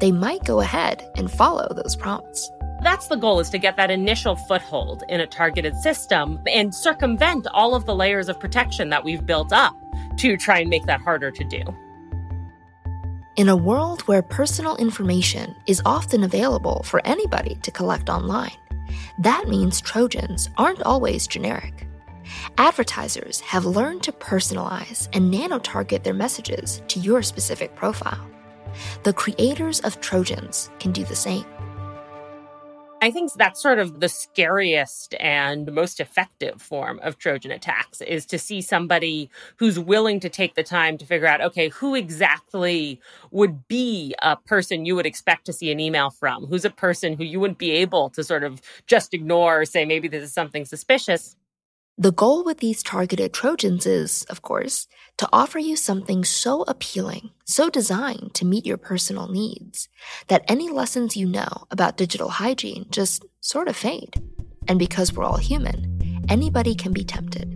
They 0.00 0.12
might 0.12 0.44
go 0.44 0.60
ahead 0.60 1.10
and 1.16 1.30
follow 1.30 1.68
those 1.74 1.96
prompts. 1.96 2.50
That's 2.82 3.08
the 3.08 3.16
goal 3.16 3.40
is 3.40 3.50
to 3.50 3.58
get 3.58 3.76
that 3.76 3.90
initial 3.90 4.36
foothold 4.36 5.02
in 5.08 5.20
a 5.20 5.26
targeted 5.26 5.76
system 5.76 6.40
and 6.46 6.74
circumvent 6.74 7.46
all 7.52 7.74
of 7.74 7.84
the 7.84 7.94
layers 7.94 8.28
of 8.28 8.40
protection 8.40 8.88
that 8.88 9.04
we've 9.04 9.26
built 9.26 9.52
up 9.52 9.76
to 10.18 10.36
try 10.36 10.60
and 10.60 10.70
make 10.70 10.86
that 10.86 11.00
harder 11.00 11.30
to 11.30 11.44
do. 11.44 11.62
In 13.36 13.48
a 13.48 13.56
world 13.56 14.02
where 14.02 14.22
personal 14.22 14.76
information 14.76 15.54
is 15.66 15.82
often 15.84 16.24
available 16.24 16.82
for 16.84 17.00
anybody 17.06 17.54
to 17.62 17.70
collect 17.70 18.08
online, 18.08 18.56
that 19.18 19.48
means 19.48 19.80
Trojans 19.80 20.48
aren't 20.56 20.82
always 20.82 21.26
generic. 21.26 21.86
Advertisers 22.58 23.40
have 23.40 23.64
learned 23.64 24.02
to 24.02 24.12
personalize 24.12 25.08
and 25.12 25.30
nano 25.30 25.58
target 25.58 26.04
their 26.04 26.14
messages 26.14 26.82
to 26.88 27.00
your 27.00 27.22
specific 27.22 27.74
profile. 27.76 28.26
The 29.02 29.12
creators 29.12 29.80
of 29.80 30.00
Trojans 30.00 30.70
can 30.78 30.92
do 30.92 31.04
the 31.04 31.16
same. 31.16 31.44
I 33.02 33.10
think 33.10 33.32
that's 33.32 33.62
sort 33.62 33.78
of 33.78 34.00
the 34.00 34.10
scariest 34.10 35.14
and 35.18 35.72
most 35.72 36.00
effective 36.00 36.60
form 36.60 37.00
of 37.02 37.16
Trojan 37.16 37.50
attacks 37.50 38.02
is 38.02 38.26
to 38.26 38.38
see 38.38 38.60
somebody 38.60 39.30
who's 39.56 39.78
willing 39.78 40.20
to 40.20 40.28
take 40.28 40.54
the 40.54 40.62
time 40.62 40.98
to 40.98 41.06
figure 41.06 41.26
out, 41.26 41.40
okay, 41.40 41.70
who 41.70 41.94
exactly 41.94 43.00
would 43.30 43.66
be 43.68 44.14
a 44.20 44.36
person 44.36 44.84
you 44.84 44.96
would 44.96 45.06
expect 45.06 45.46
to 45.46 45.52
see 45.54 45.72
an 45.72 45.80
email 45.80 46.10
from? 46.10 46.44
Who's 46.44 46.66
a 46.66 46.70
person 46.70 47.16
who 47.16 47.24
you 47.24 47.40
wouldn't 47.40 47.58
be 47.58 47.70
able 47.70 48.10
to 48.10 48.22
sort 48.22 48.44
of 48.44 48.60
just 48.86 49.14
ignore 49.14 49.62
or 49.62 49.64
say, 49.64 49.86
maybe 49.86 50.06
this 50.06 50.22
is 50.22 50.34
something 50.34 50.66
suspicious? 50.66 51.36
The 52.00 52.12
goal 52.12 52.44
with 52.44 52.60
these 52.60 52.82
targeted 52.82 53.34
Trojans 53.34 53.84
is, 53.84 54.24
of 54.30 54.40
course, 54.40 54.88
to 55.18 55.28
offer 55.34 55.58
you 55.58 55.76
something 55.76 56.24
so 56.24 56.62
appealing, 56.62 57.28
so 57.44 57.68
designed 57.68 58.32
to 58.36 58.46
meet 58.46 58.64
your 58.64 58.78
personal 58.78 59.28
needs, 59.28 59.90
that 60.28 60.42
any 60.48 60.70
lessons 60.70 61.14
you 61.14 61.26
know 61.26 61.66
about 61.70 61.98
digital 61.98 62.30
hygiene 62.30 62.86
just 62.88 63.26
sort 63.40 63.68
of 63.68 63.76
fade. 63.76 64.14
And 64.66 64.78
because 64.78 65.12
we're 65.12 65.24
all 65.24 65.36
human, 65.36 66.24
anybody 66.30 66.74
can 66.74 66.94
be 66.94 67.04
tempted. 67.04 67.54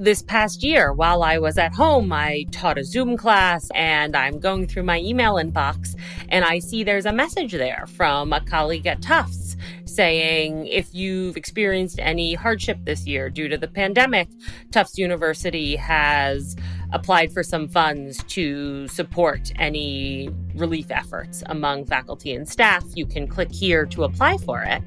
This 0.00 0.20
past 0.20 0.64
year, 0.64 0.92
while 0.92 1.22
I 1.22 1.38
was 1.38 1.56
at 1.56 1.72
home, 1.72 2.12
I 2.12 2.46
taught 2.50 2.78
a 2.78 2.84
Zoom 2.84 3.16
class 3.16 3.70
and 3.72 4.16
I'm 4.16 4.40
going 4.40 4.66
through 4.66 4.82
my 4.82 4.98
email 4.98 5.34
inbox 5.34 5.96
and 6.28 6.44
I 6.44 6.58
see 6.58 6.82
there's 6.82 7.06
a 7.06 7.12
message 7.12 7.52
there 7.52 7.86
from 7.86 8.32
a 8.32 8.40
colleague 8.40 8.88
at 8.88 9.00
Tufts 9.00 9.45
saying 9.84 10.66
if 10.66 10.94
you've 10.94 11.36
experienced 11.36 11.98
any 12.00 12.34
hardship 12.34 12.78
this 12.84 13.06
year 13.06 13.30
due 13.30 13.48
to 13.48 13.56
the 13.56 13.68
pandemic, 13.68 14.28
Tufts 14.72 14.98
University 14.98 15.76
has 15.76 16.56
applied 16.92 17.32
for 17.32 17.42
some 17.42 17.68
funds 17.68 18.22
to 18.24 18.88
support 18.88 19.52
any 19.56 20.30
relief 20.54 20.90
efforts 20.90 21.42
among 21.46 21.86
faculty 21.86 22.34
and 22.34 22.48
staff. 22.48 22.84
You 22.94 23.06
can 23.06 23.26
click 23.26 23.52
here 23.52 23.86
to 23.86 24.04
apply 24.04 24.38
for 24.38 24.62
it. 24.62 24.82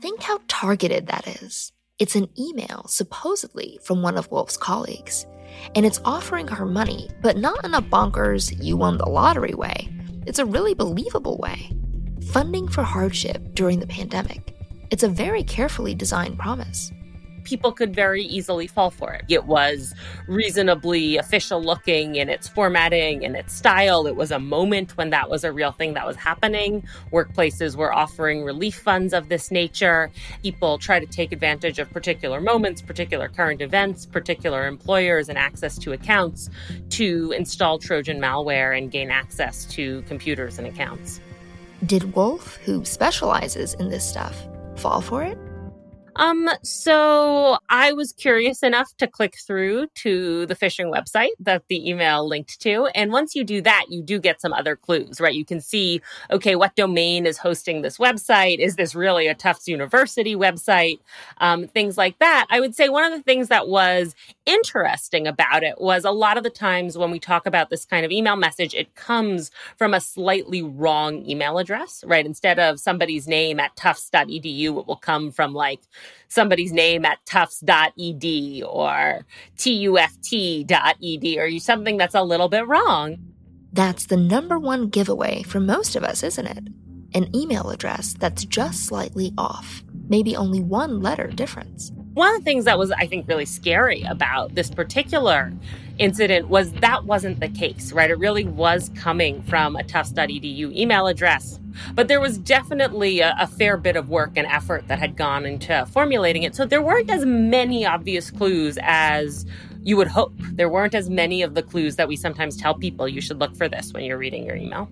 Think 0.00 0.22
how 0.22 0.40
targeted 0.48 1.06
that 1.06 1.26
is. 1.42 1.72
It's 1.98 2.16
an 2.16 2.28
email, 2.38 2.84
supposedly 2.88 3.78
from 3.82 4.02
one 4.02 4.18
of 4.18 4.30
Wolff's 4.30 4.58
colleagues, 4.58 5.26
and 5.74 5.86
it's 5.86 6.00
offering 6.04 6.46
her 6.48 6.66
money, 6.66 7.08
but 7.22 7.38
not 7.38 7.64
in 7.64 7.72
a 7.72 7.80
bonkers, 7.80 8.52
you 8.62 8.76
won 8.76 8.98
the 8.98 9.08
lottery 9.08 9.54
way. 9.54 9.88
It's 10.26 10.38
a 10.38 10.44
really 10.44 10.74
believable 10.74 11.38
way 11.38 11.70
funding 12.26 12.68
for 12.68 12.82
hardship 12.82 13.54
during 13.54 13.80
the 13.80 13.86
pandemic. 13.86 14.54
It's 14.90 15.02
a 15.02 15.08
very 15.08 15.42
carefully 15.42 15.94
designed 15.94 16.38
promise. 16.38 16.92
People 17.44 17.70
could 17.70 17.94
very 17.94 18.24
easily 18.24 18.66
fall 18.66 18.90
for 18.90 19.12
it. 19.12 19.24
It 19.28 19.44
was 19.46 19.94
reasonably 20.26 21.16
official 21.16 21.62
looking 21.62 22.16
in 22.16 22.28
its 22.28 22.48
formatting 22.48 23.24
and 23.24 23.36
its 23.36 23.54
style. 23.54 24.08
It 24.08 24.16
was 24.16 24.32
a 24.32 24.40
moment 24.40 24.96
when 24.96 25.10
that 25.10 25.30
was 25.30 25.44
a 25.44 25.52
real 25.52 25.70
thing 25.70 25.94
that 25.94 26.04
was 26.04 26.16
happening. 26.16 26.82
Workplaces 27.12 27.76
were 27.76 27.94
offering 27.94 28.42
relief 28.42 28.80
funds 28.80 29.14
of 29.14 29.28
this 29.28 29.52
nature. 29.52 30.10
People 30.42 30.76
try 30.76 30.98
to 30.98 31.06
take 31.06 31.30
advantage 31.30 31.78
of 31.78 31.88
particular 31.92 32.40
moments, 32.40 32.82
particular 32.82 33.28
current 33.28 33.62
events, 33.62 34.04
particular 34.04 34.66
employers, 34.66 35.28
and 35.28 35.38
access 35.38 35.78
to 35.78 35.92
accounts 35.92 36.50
to 36.90 37.32
install 37.36 37.78
Trojan 37.78 38.20
malware 38.20 38.76
and 38.76 38.90
gain 38.90 39.12
access 39.12 39.64
to 39.66 40.02
computers 40.02 40.58
and 40.58 40.66
accounts. 40.66 41.20
Did 41.84 42.14
Wolff, 42.14 42.56
who 42.64 42.86
specializes 42.86 43.74
in 43.74 43.90
this 43.90 44.08
stuff, 44.08 44.34
fall 44.76 45.02
for 45.02 45.22
it? 45.22 45.36
Um, 46.16 46.48
so 46.62 47.58
I 47.68 47.92
was 47.92 48.12
curious 48.12 48.62
enough 48.62 48.96
to 48.98 49.06
click 49.06 49.36
through 49.46 49.88
to 49.96 50.46
the 50.46 50.54
phishing 50.54 50.92
website 50.92 51.30
that 51.40 51.64
the 51.68 51.88
email 51.88 52.26
linked 52.26 52.60
to. 52.62 52.86
And 52.94 53.12
once 53.12 53.34
you 53.34 53.44
do 53.44 53.60
that, 53.62 53.86
you 53.90 54.02
do 54.02 54.18
get 54.18 54.40
some 54.40 54.52
other 54.52 54.76
clues, 54.76 55.20
right? 55.20 55.34
You 55.34 55.44
can 55.44 55.60
see, 55.60 56.00
okay, 56.30 56.56
what 56.56 56.74
domain 56.74 57.26
is 57.26 57.38
hosting 57.38 57.82
this 57.82 57.98
website? 57.98 58.58
Is 58.58 58.76
this 58.76 58.94
really 58.94 59.26
a 59.26 59.34
Tufts 59.34 59.68
University 59.68 60.34
website? 60.34 60.98
Um, 61.38 61.66
things 61.68 61.98
like 61.98 62.18
that. 62.18 62.46
I 62.50 62.60
would 62.60 62.74
say 62.74 62.88
one 62.88 63.04
of 63.04 63.16
the 63.18 63.22
things 63.22 63.48
that 63.48 63.68
was 63.68 64.14
interesting 64.46 65.26
about 65.26 65.62
it 65.62 65.80
was 65.80 66.04
a 66.04 66.10
lot 66.10 66.38
of 66.38 66.44
the 66.44 66.50
times 66.50 66.96
when 66.96 67.10
we 67.10 67.18
talk 67.18 67.46
about 67.46 67.68
this 67.68 67.84
kind 67.84 68.06
of 68.06 68.12
email 68.12 68.36
message, 68.36 68.74
it 68.74 68.94
comes 68.94 69.50
from 69.76 69.92
a 69.92 70.00
slightly 70.00 70.62
wrong 70.62 71.28
email 71.28 71.58
address, 71.58 72.02
right? 72.06 72.24
Instead 72.24 72.58
of 72.58 72.80
somebody's 72.80 73.28
name 73.28 73.60
at 73.60 73.76
tufts.edu, 73.76 74.78
it 74.78 74.86
will 74.86 74.96
come 74.96 75.30
from 75.30 75.52
like 75.52 75.80
somebody's 76.28 76.72
name 76.72 77.04
at 77.04 77.24
tufts.ed 77.26 78.62
or 78.66 79.26
tuft.ed 79.56 81.24
or 81.38 81.58
something 81.58 81.96
that's 81.96 82.14
a 82.14 82.22
little 82.22 82.48
bit 82.48 82.66
wrong. 82.66 83.18
That's 83.72 84.06
the 84.06 84.16
number 84.16 84.58
one 84.58 84.88
giveaway 84.88 85.42
for 85.42 85.60
most 85.60 85.96
of 85.96 86.04
us, 86.04 86.22
isn't 86.22 86.46
it? 86.46 86.68
An 87.14 87.34
email 87.34 87.70
address 87.70 88.14
that's 88.18 88.44
just 88.44 88.86
slightly 88.86 89.32
off, 89.36 89.84
maybe 90.08 90.34
only 90.36 90.60
one 90.60 91.02
letter 91.02 91.26
difference. 91.28 91.92
One 92.14 92.34
of 92.34 92.40
the 92.40 92.44
things 92.44 92.64
that 92.64 92.78
was, 92.78 92.90
I 92.92 93.06
think, 93.06 93.28
really 93.28 93.44
scary 93.44 94.02
about 94.02 94.54
this 94.54 94.70
particular 94.70 95.52
incident 95.98 96.48
was 96.48 96.72
that 96.72 97.04
wasn't 97.04 97.40
the 97.40 97.48
case, 97.48 97.92
right? 97.92 98.10
It 98.10 98.18
really 98.18 98.44
was 98.44 98.90
coming 98.94 99.42
from 99.42 99.76
a 99.76 99.82
tufts.edu 99.82 100.74
email 100.74 101.06
address. 101.06 101.58
But 101.94 102.08
there 102.08 102.20
was 102.20 102.38
definitely 102.38 103.20
a, 103.20 103.34
a, 103.38 103.46
fair 103.46 103.76
bit 103.76 103.96
of 103.96 104.08
work 104.08 104.32
and 104.36 104.46
effort 104.46 104.88
that 104.88 104.98
had 104.98 105.16
gone 105.16 105.44
into 105.44 105.86
formulating 105.92 106.42
it. 106.42 106.54
So 106.54 106.64
there 106.64 106.82
weren't 106.82 107.10
as 107.10 107.26
many 107.26 107.84
obvious 107.84 108.30
clues 108.30 108.78
as 108.82 109.46
you 109.82 109.96
would 109.96 110.08
hope. 110.08 110.34
There 110.52 110.68
weren't 110.68 110.94
as 110.94 111.10
many 111.10 111.42
of 111.42 111.54
the 111.54 111.62
clues 111.62 111.96
that 111.96 112.08
we 112.08 112.16
sometimes 112.16 112.56
tell 112.56 112.74
people 112.74 113.08
you 113.08 113.20
should 113.20 113.38
look 113.38 113.54
for 113.54 113.68
this 113.68 113.92
when 113.92 114.04
you're 114.04 114.18
reading 114.18 114.44
your 114.44 114.56
email. 114.56 114.88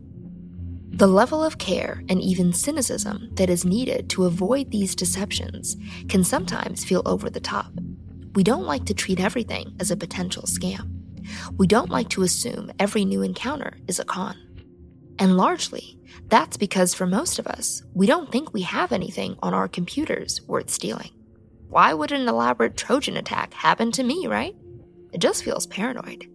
The 0.90 1.08
level 1.08 1.42
of 1.42 1.58
care 1.58 2.04
and 2.08 2.22
even 2.22 2.52
cynicism 2.52 3.30
that 3.32 3.50
is 3.50 3.64
needed 3.64 4.08
to 4.10 4.26
avoid 4.26 4.70
these 4.70 4.94
deceptions 4.94 5.76
can 6.08 6.22
sometimes 6.22 6.84
feel 6.84 7.02
over 7.04 7.28
the 7.28 7.40
top. 7.40 7.72
We 8.34 8.42
don't 8.42 8.66
like 8.66 8.84
to 8.86 8.94
treat 8.94 9.20
everything 9.20 9.76
as 9.78 9.90
a 9.90 9.96
potential 9.96 10.42
scam. 10.42 10.90
We 11.56 11.66
don't 11.66 11.90
like 11.90 12.08
to 12.10 12.22
assume 12.22 12.72
every 12.78 13.04
new 13.04 13.22
encounter 13.22 13.78
is 13.86 13.98
a 13.98 14.04
con. 14.04 14.36
And 15.18 15.36
largely, 15.36 15.98
that's 16.28 16.56
because 16.56 16.94
for 16.94 17.06
most 17.06 17.38
of 17.38 17.46
us, 17.46 17.82
we 17.94 18.06
don't 18.06 18.32
think 18.32 18.52
we 18.52 18.62
have 18.62 18.92
anything 18.92 19.36
on 19.40 19.54
our 19.54 19.68
computers 19.68 20.42
worth 20.48 20.68
stealing. 20.68 21.10
Why 21.68 21.94
would 21.94 22.12
an 22.12 22.28
elaborate 22.28 22.76
Trojan 22.76 23.16
attack 23.16 23.54
happen 23.54 23.92
to 23.92 24.02
me, 24.02 24.26
right? 24.26 24.54
It 25.12 25.20
just 25.20 25.44
feels 25.44 25.66
paranoid 25.66 26.28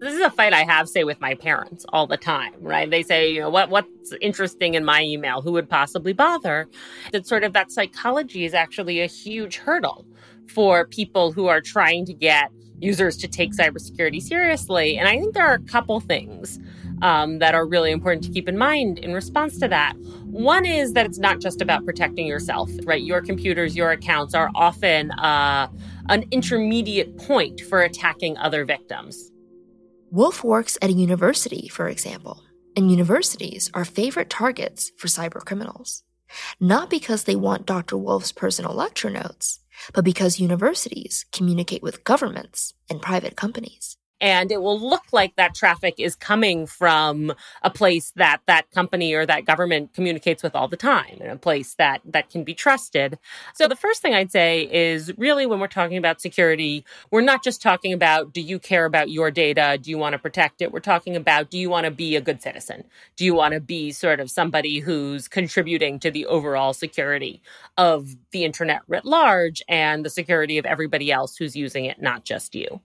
this 0.00 0.14
is 0.14 0.20
a 0.20 0.30
fight 0.30 0.52
I 0.52 0.64
have, 0.64 0.88
say, 0.88 1.04
with 1.04 1.20
my 1.20 1.34
parents 1.34 1.84
all 1.90 2.06
the 2.06 2.16
time, 2.16 2.54
right? 2.60 2.90
They 2.90 3.02
say, 3.02 3.30
you 3.30 3.40
know, 3.40 3.50
what 3.50 3.70
what's 3.70 4.12
interesting 4.20 4.74
in 4.74 4.84
my 4.84 5.02
email? 5.02 5.40
Who 5.42 5.52
would 5.52 5.68
possibly 5.68 6.12
bother? 6.12 6.68
That 7.12 7.26
sort 7.26 7.44
of 7.44 7.52
that 7.52 7.70
psychology 7.70 8.44
is 8.44 8.54
actually 8.54 9.00
a 9.00 9.06
huge 9.06 9.56
hurdle 9.56 10.06
for 10.46 10.86
people 10.86 11.32
who 11.32 11.46
are 11.46 11.60
trying 11.60 12.06
to 12.06 12.14
get 12.14 12.50
users 12.80 13.16
to 13.18 13.28
take 13.28 13.52
cybersecurity 13.52 14.22
seriously. 14.22 14.98
And 14.98 15.08
I 15.08 15.18
think 15.18 15.34
there 15.34 15.46
are 15.46 15.54
a 15.54 15.62
couple 15.62 16.00
things 16.00 16.58
um, 17.02 17.38
that 17.38 17.54
are 17.54 17.66
really 17.66 17.90
important 17.90 18.24
to 18.24 18.30
keep 18.30 18.48
in 18.48 18.56
mind 18.56 18.98
in 18.98 19.12
response 19.12 19.58
to 19.58 19.68
that. 19.68 19.94
One 20.24 20.64
is 20.64 20.92
that 20.92 21.06
it's 21.06 21.18
not 21.18 21.40
just 21.40 21.60
about 21.60 21.84
protecting 21.84 22.26
yourself, 22.26 22.70
right? 22.84 23.02
Your 23.02 23.20
computers, 23.20 23.76
your 23.76 23.90
accounts 23.90 24.34
are 24.34 24.50
often 24.54 25.10
uh, 25.12 25.68
an 26.08 26.24
intermediate 26.30 27.16
point 27.18 27.60
for 27.62 27.82
attacking 27.82 28.36
other 28.38 28.64
victims. 28.64 29.32
Wolff 30.10 30.42
works 30.42 30.78
at 30.80 30.88
a 30.88 30.94
university, 30.94 31.68
for 31.68 31.86
example, 31.86 32.42
and 32.74 32.90
universities 32.90 33.70
are 33.74 33.84
favorite 33.84 34.30
targets 34.30 34.90
for 34.96 35.06
cyber 35.06 35.44
criminals. 35.44 36.02
Not 36.58 36.88
because 36.88 37.24
they 37.24 37.36
want 37.36 37.66
Dr. 37.66 37.98
Wolff's 37.98 38.32
personal 38.32 38.72
lecture 38.72 39.10
notes, 39.10 39.60
but 39.92 40.06
because 40.06 40.40
universities 40.40 41.26
communicate 41.30 41.82
with 41.82 42.04
governments 42.04 42.72
and 42.88 43.02
private 43.02 43.36
companies 43.36 43.98
and 44.20 44.50
it 44.50 44.62
will 44.62 44.78
look 44.78 45.12
like 45.12 45.36
that 45.36 45.54
traffic 45.54 45.94
is 45.98 46.14
coming 46.14 46.66
from 46.66 47.32
a 47.62 47.70
place 47.70 48.12
that 48.16 48.40
that 48.46 48.70
company 48.70 49.14
or 49.14 49.26
that 49.26 49.44
government 49.44 49.94
communicates 49.94 50.42
with 50.42 50.54
all 50.54 50.68
the 50.68 50.76
time 50.76 51.18
and 51.20 51.30
a 51.30 51.36
place 51.36 51.74
that 51.74 52.00
that 52.04 52.30
can 52.30 52.44
be 52.44 52.54
trusted. 52.54 53.18
So 53.54 53.68
the 53.68 53.76
first 53.76 54.02
thing 54.02 54.14
i'd 54.14 54.32
say 54.32 54.68
is 54.72 55.12
really 55.18 55.46
when 55.46 55.60
we're 55.60 55.68
talking 55.68 55.96
about 55.96 56.20
security 56.20 56.84
we're 57.10 57.20
not 57.20 57.42
just 57.42 57.62
talking 57.62 57.92
about 57.92 58.32
do 58.32 58.40
you 58.40 58.58
care 58.58 58.84
about 58.84 59.10
your 59.10 59.30
data? 59.30 59.78
Do 59.80 59.90
you 59.90 59.98
want 59.98 60.14
to 60.14 60.18
protect 60.18 60.62
it? 60.62 60.72
We're 60.72 60.80
talking 60.80 61.16
about 61.16 61.50
do 61.50 61.58
you 61.58 61.70
want 61.70 61.84
to 61.84 61.90
be 61.90 62.16
a 62.16 62.20
good 62.20 62.42
citizen? 62.42 62.84
Do 63.16 63.24
you 63.24 63.34
want 63.34 63.54
to 63.54 63.60
be 63.60 63.92
sort 63.92 64.20
of 64.20 64.30
somebody 64.30 64.78
who's 64.80 65.28
contributing 65.28 65.98
to 66.00 66.10
the 66.10 66.26
overall 66.26 66.72
security 66.72 67.42
of 67.76 68.16
the 68.32 68.44
internet 68.44 68.82
writ 68.88 69.04
large 69.04 69.62
and 69.68 70.04
the 70.04 70.10
security 70.10 70.58
of 70.58 70.66
everybody 70.66 71.10
else 71.10 71.36
who's 71.36 71.56
using 71.56 71.84
it 71.84 72.00
not 72.00 72.24
just 72.24 72.54
you 72.54 72.80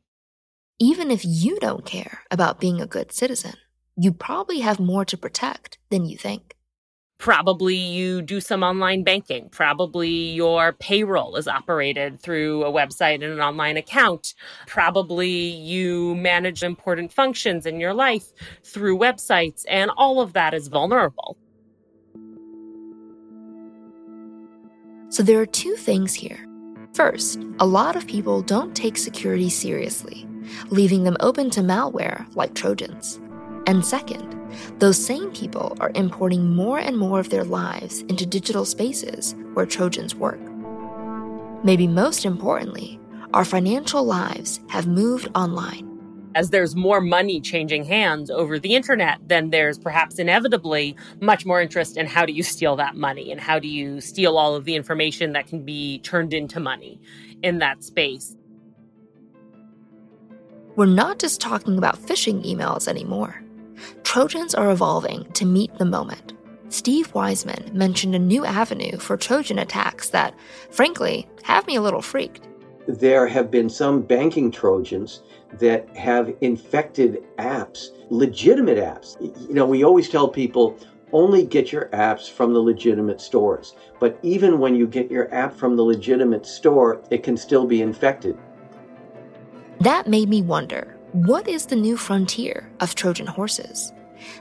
even 0.79 1.11
if 1.11 1.23
you 1.23 1.59
don't 1.59 1.85
care 1.85 2.21
about 2.31 2.59
being 2.59 2.81
a 2.81 2.87
good 2.87 3.11
citizen, 3.11 3.53
you 3.95 4.11
probably 4.11 4.59
have 4.59 4.79
more 4.79 5.05
to 5.05 5.17
protect 5.17 5.77
than 5.89 6.05
you 6.05 6.17
think. 6.17 6.55
Probably 7.19 7.75
you 7.75 8.21
do 8.21 8.41
some 8.41 8.63
online 8.63 9.03
banking. 9.03 9.47
Probably 9.49 10.09
your 10.09 10.73
payroll 10.73 11.37
is 11.37 11.47
operated 11.47 12.19
through 12.19 12.65
a 12.65 12.71
website 12.71 13.23
and 13.23 13.31
an 13.31 13.39
online 13.39 13.77
account. 13.77 14.33
Probably 14.67 15.29
you 15.29 16.15
manage 16.15 16.63
important 16.63 17.13
functions 17.13 17.65
in 17.65 17.79
your 17.79 17.93
life 17.93 18.25
through 18.63 18.97
websites, 18.97 19.63
and 19.69 19.89
all 19.95 20.19
of 20.19 20.33
that 20.33 20.53
is 20.53 20.67
vulnerable. 20.67 21.37
So 25.09 25.23
there 25.23 25.39
are 25.39 25.45
two 25.45 25.75
things 25.75 26.13
here. 26.13 26.45
First, 26.93 27.39
a 27.59 27.65
lot 27.65 27.95
of 27.95 28.07
people 28.07 28.41
don't 28.41 28.75
take 28.75 28.97
security 28.97 29.49
seriously, 29.49 30.27
leaving 30.69 31.03
them 31.03 31.17
open 31.19 31.49
to 31.51 31.61
malware 31.61 32.25
like 32.35 32.53
Trojans. 32.53 33.19
And 33.65 33.85
second, 33.85 34.33
those 34.79 35.03
same 35.03 35.31
people 35.31 35.75
are 35.79 35.91
importing 35.95 36.53
more 36.55 36.79
and 36.79 36.97
more 36.97 37.19
of 37.19 37.29
their 37.29 37.43
lives 37.43 38.01
into 38.03 38.25
digital 38.25 38.65
spaces 38.65 39.35
where 39.53 39.65
Trojans 39.65 40.15
work. 40.15 40.39
Maybe 41.63 41.87
most 41.87 42.25
importantly, 42.25 42.99
our 43.33 43.45
financial 43.45 44.03
lives 44.03 44.59
have 44.67 44.85
moved 44.85 45.29
online. 45.33 45.89
As 46.35 46.49
there's 46.49 46.75
more 46.75 46.99
money 46.99 47.39
changing 47.39 47.85
hands 47.85 48.29
over 48.29 48.59
the 48.59 48.75
internet, 48.75 49.19
then 49.27 49.51
there's 49.51 49.77
perhaps 49.77 50.19
inevitably 50.19 50.95
much 51.21 51.45
more 51.45 51.61
interest 51.61 51.95
in 51.95 52.05
how 52.05 52.25
do 52.25 52.33
you 52.33 52.43
steal 52.43 52.75
that 52.75 52.95
money 52.95 53.31
and 53.31 53.39
how 53.39 53.59
do 53.59 53.67
you 53.67 54.01
steal 54.01 54.37
all 54.37 54.55
of 54.55 54.65
the 54.65 54.75
information 54.75 55.33
that 55.33 55.47
can 55.47 55.63
be 55.63 55.99
turned 55.99 56.33
into 56.33 56.59
money 56.59 56.99
in 57.43 57.59
that 57.59 57.83
space. 57.83 58.35
We're 60.75 60.87
not 60.87 61.19
just 61.19 61.39
talking 61.39 61.77
about 61.77 62.01
phishing 62.01 62.43
emails 62.43 62.87
anymore. 62.87 63.39
Trojans 64.03 64.55
are 64.55 64.71
evolving 64.71 65.31
to 65.33 65.45
meet 65.45 65.77
the 65.77 65.85
moment. 65.85 66.33
Steve 66.69 67.13
Weisman 67.13 67.71
mentioned 67.73 68.15
a 68.15 68.19
new 68.19 68.43
avenue 68.43 68.97
for 68.97 69.15
Trojan 69.15 69.59
attacks 69.59 70.09
that, 70.09 70.33
frankly, 70.71 71.27
have 71.43 71.67
me 71.67 71.75
a 71.75 71.81
little 71.81 72.01
freaked. 72.01 72.47
There 72.87 73.27
have 73.27 73.51
been 73.51 73.69
some 73.69 74.01
banking 74.01 74.49
Trojans 74.49 75.21
that 75.59 75.95
have 75.95 76.33
infected 76.41 77.23
apps, 77.37 77.89
legitimate 78.09 78.79
apps. 78.79 79.21
You 79.47 79.53
know, 79.53 79.67
we 79.67 79.83
always 79.83 80.09
tell 80.09 80.27
people 80.27 80.79
only 81.11 81.45
get 81.45 81.71
your 81.71 81.89
apps 81.89 82.31
from 82.31 82.51
the 82.51 82.59
legitimate 82.59 83.21
stores. 83.21 83.75
But 83.99 84.17
even 84.23 84.57
when 84.57 84.73
you 84.73 84.87
get 84.87 85.11
your 85.11 85.31
app 85.31 85.53
from 85.55 85.75
the 85.75 85.83
legitimate 85.83 86.47
store, 86.47 87.03
it 87.11 87.21
can 87.21 87.37
still 87.37 87.67
be 87.67 87.83
infected. 87.83 88.35
That 89.83 90.07
made 90.07 90.29
me 90.29 90.41
wonder 90.41 90.95
what 91.11 91.45
is 91.45 91.65
the 91.65 91.75
new 91.75 91.97
frontier 91.97 92.71
of 92.79 92.95
Trojan 92.95 93.27
horses? 93.27 93.91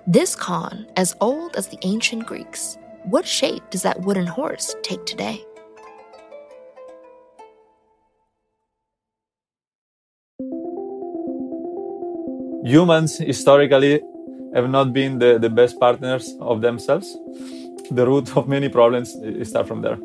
This 0.06 0.36
con, 0.36 0.86
as 0.96 1.16
old 1.20 1.56
as 1.56 1.66
the 1.66 1.78
ancient 1.82 2.26
Greeks, 2.26 2.78
what 3.02 3.26
shape 3.26 3.68
does 3.70 3.82
that 3.82 4.02
wooden 4.02 4.28
horse 4.28 4.76
take 4.84 5.04
today? 5.04 5.44
Humans 12.64 13.18
historically 13.18 14.00
have 14.54 14.70
not 14.70 14.92
been 14.92 15.18
the, 15.18 15.40
the 15.40 15.50
best 15.50 15.80
partners 15.80 16.36
of 16.40 16.60
themselves. 16.60 17.16
The 17.90 18.06
root 18.06 18.36
of 18.36 18.46
many 18.46 18.68
problems 18.68 19.16
start 19.42 19.66
from 19.66 19.82
there. 19.82 19.98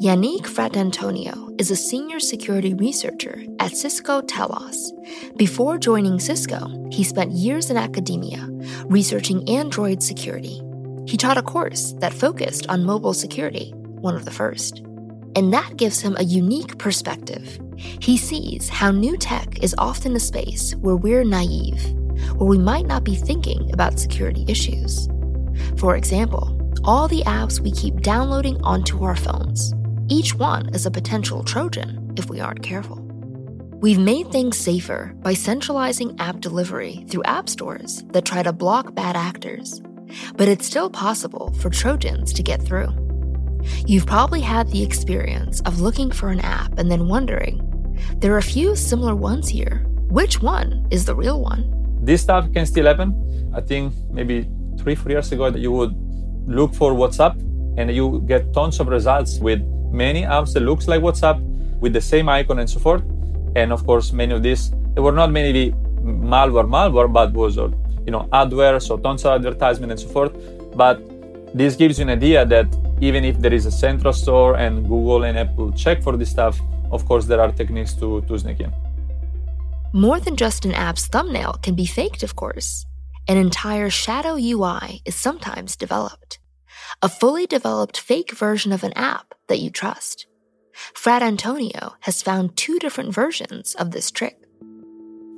Yanick 0.00 0.46
Fratantonio 0.46 1.54
is 1.60 1.70
a 1.70 1.76
senior 1.76 2.18
security 2.18 2.72
researcher 2.72 3.44
at 3.58 3.76
Cisco 3.76 4.22
Talos. 4.22 4.92
Before 5.36 5.76
joining 5.76 6.18
Cisco, 6.18 6.88
he 6.90 7.04
spent 7.04 7.32
years 7.32 7.68
in 7.68 7.76
academia 7.76 8.48
researching 8.86 9.46
Android 9.46 10.02
security. 10.02 10.62
He 11.06 11.18
taught 11.18 11.36
a 11.36 11.42
course 11.42 11.92
that 11.98 12.14
focused 12.14 12.66
on 12.68 12.86
mobile 12.86 13.12
security, 13.12 13.72
one 13.74 14.14
of 14.14 14.24
the 14.24 14.30
first. 14.30 14.78
And 15.36 15.52
that 15.52 15.76
gives 15.76 16.00
him 16.00 16.16
a 16.16 16.24
unique 16.24 16.78
perspective. 16.78 17.60
He 17.76 18.16
sees 18.16 18.70
how 18.70 18.92
new 18.92 19.18
tech 19.18 19.62
is 19.62 19.74
often 19.76 20.16
a 20.16 20.20
space 20.20 20.74
where 20.76 20.96
we're 20.96 21.24
naive, 21.24 21.84
where 22.36 22.48
we 22.48 22.56
might 22.56 22.86
not 22.86 23.04
be 23.04 23.16
thinking 23.16 23.70
about 23.70 23.98
security 23.98 24.46
issues. 24.48 25.10
For 25.76 25.94
example, 25.94 26.56
all 26.84 27.06
the 27.06 27.22
apps 27.24 27.60
we 27.60 27.70
keep 27.70 28.00
downloading 28.00 28.58
onto 28.62 29.04
our 29.04 29.14
phones 29.14 29.74
each 30.10 30.34
one 30.34 30.74
is 30.74 30.86
a 30.86 30.90
potential 30.90 31.44
Trojan 31.44 32.12
if 32.16 32.28
we 32.28 32.40
aren't 32.40 32.64
careful. 32.64 32.96
We've 33.80 33.98
made 33.98 34.30
things 34.30 34.58
safer 34.58 35.14
by 35.22 35.34
centralizing 35.34 36.18
app 36.18 36.40
delivery 36.40 37.06
through 37.08 37.22
app 37.22 37.48
stores 37.48 38.02
that 38.10 38.24
try 38.24 38.42
to 38.42 38.52
block 38.52 38.94
bad 38.94 39.16
actors, 39.16 39.80
but 40.36 40.48
it's 40.48 40.66
still 40.66 40.90
possible 40.90 41.54
for 41.60 41.70
Trojans 41.70 42.32
to 42.32 42.42
get 42.42 42.60
through. 42.60 42.90
You've 43.86 44.06
probably 44.06 44.40
had 44.40 44.68
the 44.68 44.82
experience 44.82 45.60
of 45.60 45.80
looking 45.80 46.10
for 46.10 46.30
an 46.30 46.40
app 46.40 46.76
and 46.76 46.90
then 46.90 47.06
wondering, 47.06 47.64
there 48.16 48.34
are 48.34 48.38
a 48.38 48.42
few 48.42 48.74
similar 48.74 49.14
ones 49.14 49.48
here. 49.48 49.86
Which 50.08 50.42
one 50.42 50.88
is 50.90 51.04
the 51.04 51.14
real 51.14 51.40
one? 51.40 51.70
This 52.02 52.22
stuff 52.22 52.52
can 52.52 52.66
still 52.66 52.86
happen. 52.86 53.52
I 53.54 53.60
think 53.60 53.94
maybe 54.10 54.48
three, 54.76 54.96
four 54.96 55.12
years 55.12 55.30
ago 55.30 55.46
you 55.48 55.70
would 55.70 55.94
look 56.46 56.74
for 56.74 56.94
WhatsApp 56.94 57.38
and 57.78 57.94
you 57.94 58.22
get 58.26 58.52
tons 58.52 58.80
of 58.80 58.88
results 58.88 59.38
with 59.38 59.60
many 59.90 60.22
apps 60.22 60.52
that 60.54 60.60
looks 60.60 60.88
like 60.88 61.00
WhatsApp 61.00 61.40
with 61.80 61.92
the 61.92 62.00
same 62.00 62.28
icon 62.28 62.58
and 62.58 62.68
so 62.68 62.78
forth. 62.78 63.02
And 63.56 63.72
of 63.72 63.84
course, 63.86 64.12
many 64.12 64.32
of 64.34 64.42
these, 64.42 64.70
there 64.94 65.02
were 65.02 65.12
not 65.12 65.30
many 65.30 65.72
malware, 66.02 66.68
malware, 66.68 67.12
but 67.12 67.32
was, 67.32 67.58
uh, 67.58 67.68
you 68.04 68.12
know, 68.12 68.28
adware, 68.32 68.80
so 68.80 68.96
tons 68.96 69.24
of 69.24 69.32
advertisement 69.32 69.92
and 69.92 70.00
so 70.00 70.08
forth. 70.08 70.32
But 70.76 71.00
this 71.54 71.76
gives 71.76 71.98
you 71.98 72.04
an 72.04 72.10
idea 72.10 72.44
that 72.46 72.68
even 73.00 73.24
if 73.24 73.38
there 73.38 73.52
is 73.52 73.66
a 73.66 73.70
central 73.70 74.12
store 74.12 74.56
and 74.56 74.82
Google 74.82 75.24
and 75.24 75.38
Apple 75.38 75.72
check 75.72 76.02
for 76.02 76.16
this 76.16 76.30
stuff, 76.30 76.60
of 76.92 77.04
course, 77.06 77.26
there 77.26 77.40
are 77.40 77.50
techniques 77.52 77.94
to, 77.94 78.20
to 78.22 78.38
sneak 78.38 78.60
in. 78.60 78.72
More 79.92 80.20
than 80.20 80.36
just 80.36 80.64
an 80.64 80.72
app's 80.74 81.06
thumbnail 81.06 81.54
can 81.62 81.74
be 81.74 81.86
faked, 81.86 82.22
of 82.22 82.36
course. 82.36 82.86
An 83.28 83.36
entire 83.36 83.90
shadow 83.90 84.36
UI 84.36 85.02
is 85.04 85.14
sometimes 85.14 85.76
developed 85.76 86.39
a 87.02 87.08
fully 87.08 87.46
developed 87.46 87.98
fake 87.98 88.32
version 88.32 88.72
of 88.72 88.84
an 88.84 88.92
app 88.94 89.34
that 89.48 89.58
you 89.58 89.70
trust. 89.70 90.26
Fratantonio 90.94 91.94
has 92.00 92.22
found 92.22 92.56
two 92.56 92.78
different 92.78 93.14
versions 93.14 93.74
of 93.76 93.90
this 93.90 94.10
trick. 94.10 94.36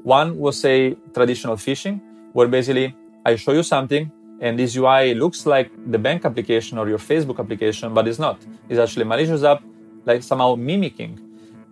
One 0.03 0.39
was 0.39 0.61
say 0.61 0.97
traditional 1.15 1.57
phishing, 1.57 2.01
where 2.33 2.49
basically 2.49 2.95
I 3.25 3.37
show 3.37 3.53
you 3.53 3.63
something 3.63 4.11
and 4.41 4.59
this 4.59 4.77
UI 4.77 5.15
looks 5.15 5.47
like 5.47 5.71
the 5.93 5.99
bank 5.99 6.25
application 6.25 6.77
or 6.77 6.89
your 6.89 6.99
Facebook 6.99 7.39
application, 7.39 7.95
but 7.95 8.09
it's 8.09 8.19
not. 8.19 8.39
It's 8.69 8.81
actually 8.81 9.03
a 9.03 9.07
malicious 9.07 9.45
app, 9.45 9.63
like 10.05 10.25
somehow 10.25 10.57
mimicking 10.57 11.21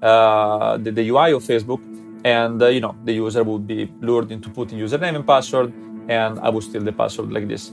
uh, 0.01 0.77
the, 0.77 0.93
the, 0.93 1.09
UI 1.09 1.33
of 1.33 1.43
Facebook, 1.43 1.81
and 2.25 2.63
uh, 2.63 2.69
you 2.69 2.81
know 2.81 2.95
the 3.05 3.13
user 3.13 3.43
would 3.43 3.67
be 3.67 3.93
lured 4.01 4.31
into 4.31 4.49
putting 4.51 4.79
username 4.79 5.17
and 5.17 5.27
password, 5.27 5.73
and 6.09 6.39
I 6.39 6.49
would 6.49 6.63
steal 6.63 6.83
the 6.83 6.93
password 6.93 7.33
like 7.33 7.49
this. 7.49 7.73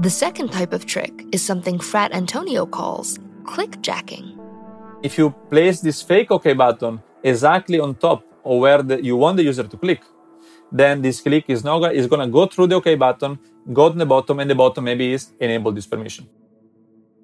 The 0.00 0.10
second 0.10 0.52
type 0.52 0.72
of 0.72 0.86
trick 0.86 1.24
is 1.32 1.44
something 1.44 1.80
Fratantonio 1.80 2.70
calls 2.70 3.18
clickjacking. 3.42 4.38
If 5.02 5.18
you 5.18 5.30
place 5.50 5.80
this 5.80 6.02
fake 6.02 6.30
OK 6.30 6.52
button 6.52 7.02
exactly 7.24 7.80
on 7.80 7.96
top 7.96 8.22
of 8.44 8.60
where 8.60 8.80
the, 8.80 9.02
you 9.02 9.16
want 9.16 9.38
the 9.38 9.42
user 9.42 9.64
to 9.64 9.76
click, 9.76 10.02
then 10.70 11.02
this 11.02 11.20
click 11.20 11.46
is, 11.48 11.64
not, 11.64 11.92
is 11.96 12.06
going 12.06 12.24
to 12.24 12.32
go 12.32 12.46
through 12.46 12.68
the 12.68 12.76
OK 12.76 12.94
button, 12.94 13.40
go 13.72 13.90
to 13.90 13.98
the 13.98 14.06
bottom, 14.06 14.38
and 14.38 14.48
the 14.48 14.54
bottom 14.54 14.84
maybe 14.84 15.14
is 15.14 15.32
enable 15.40 15.72
this 15.72 15.88
permission. 15.88 16.28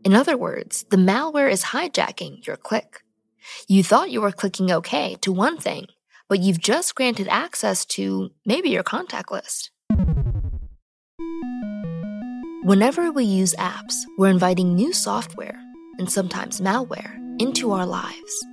In 0.03 0.13
other 0.13 0.37
words, 0.37 0.85
the 0.91 0.97
malware 0.97 1.49
is 1.49 1.67
hijacking 1.67 2.45
your 2.45 2.57
click. 2.57 3.05
You 3.69 3.85
thought 3.85 4.11
you 4.11 4.21
were 4.21 4.33
clicking 4.33 4.73
OK 4.73 5.15
to 5.21 5.31
one 5.31 5.59
thing, 5.59 5.87
but 6.29 6.41
you've 6.41 6.59
just 6.59 6.97
granted 6.97 7.29
access 7.29 7.85
to 7.95 8.31
maybe 8.45 8.71
your 8.71 8.83
contact 8.83 9.31
list. 9.31 9.71
Whenever 12.64 13.12
we 13.12 13.24
use 13.24 13.55
apps, 13.57 13.92
we're 14.16 14.31
inviting 14.31 14.74
new 14.74 14.90
software, 14.90 15.61
and 15.98 16.11
sometimes 16.11 16.62
malware, 16.62 17.14
into 17.38 17.72
our 17.72 17.85
lives. 17.85 18.46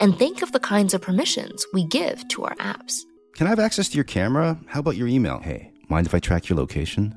And 0.00 0.18
think 0.18 0.40
of 0.40 0.52
the 0.52 0.58
kinds 0.58 0.94
of 0.94 1.02
permissions 1.02 1.66
we 1.74 1.84
give 1.84 2.26
to 2.28 2.44
our 2.44 2.54
apps. 2.54 3.02
Can 3.34 3.46
I 3.46 3.50
have 3.50 3.58
access 3.58 3.90
to 3.90 3.96
your 3.96 4.04
camera? 4.04 4.58
How 4.68 4.80
about 4.80 4.96
your 4.96 5.06
email? 5.06 5.38
Hey, 5.40 5.70
mind 5.90 6.06
if 6.06 6.14
I 6.14 6.18
track 6.18 6.48
your 6.48 6.56
location? 6.56 7.14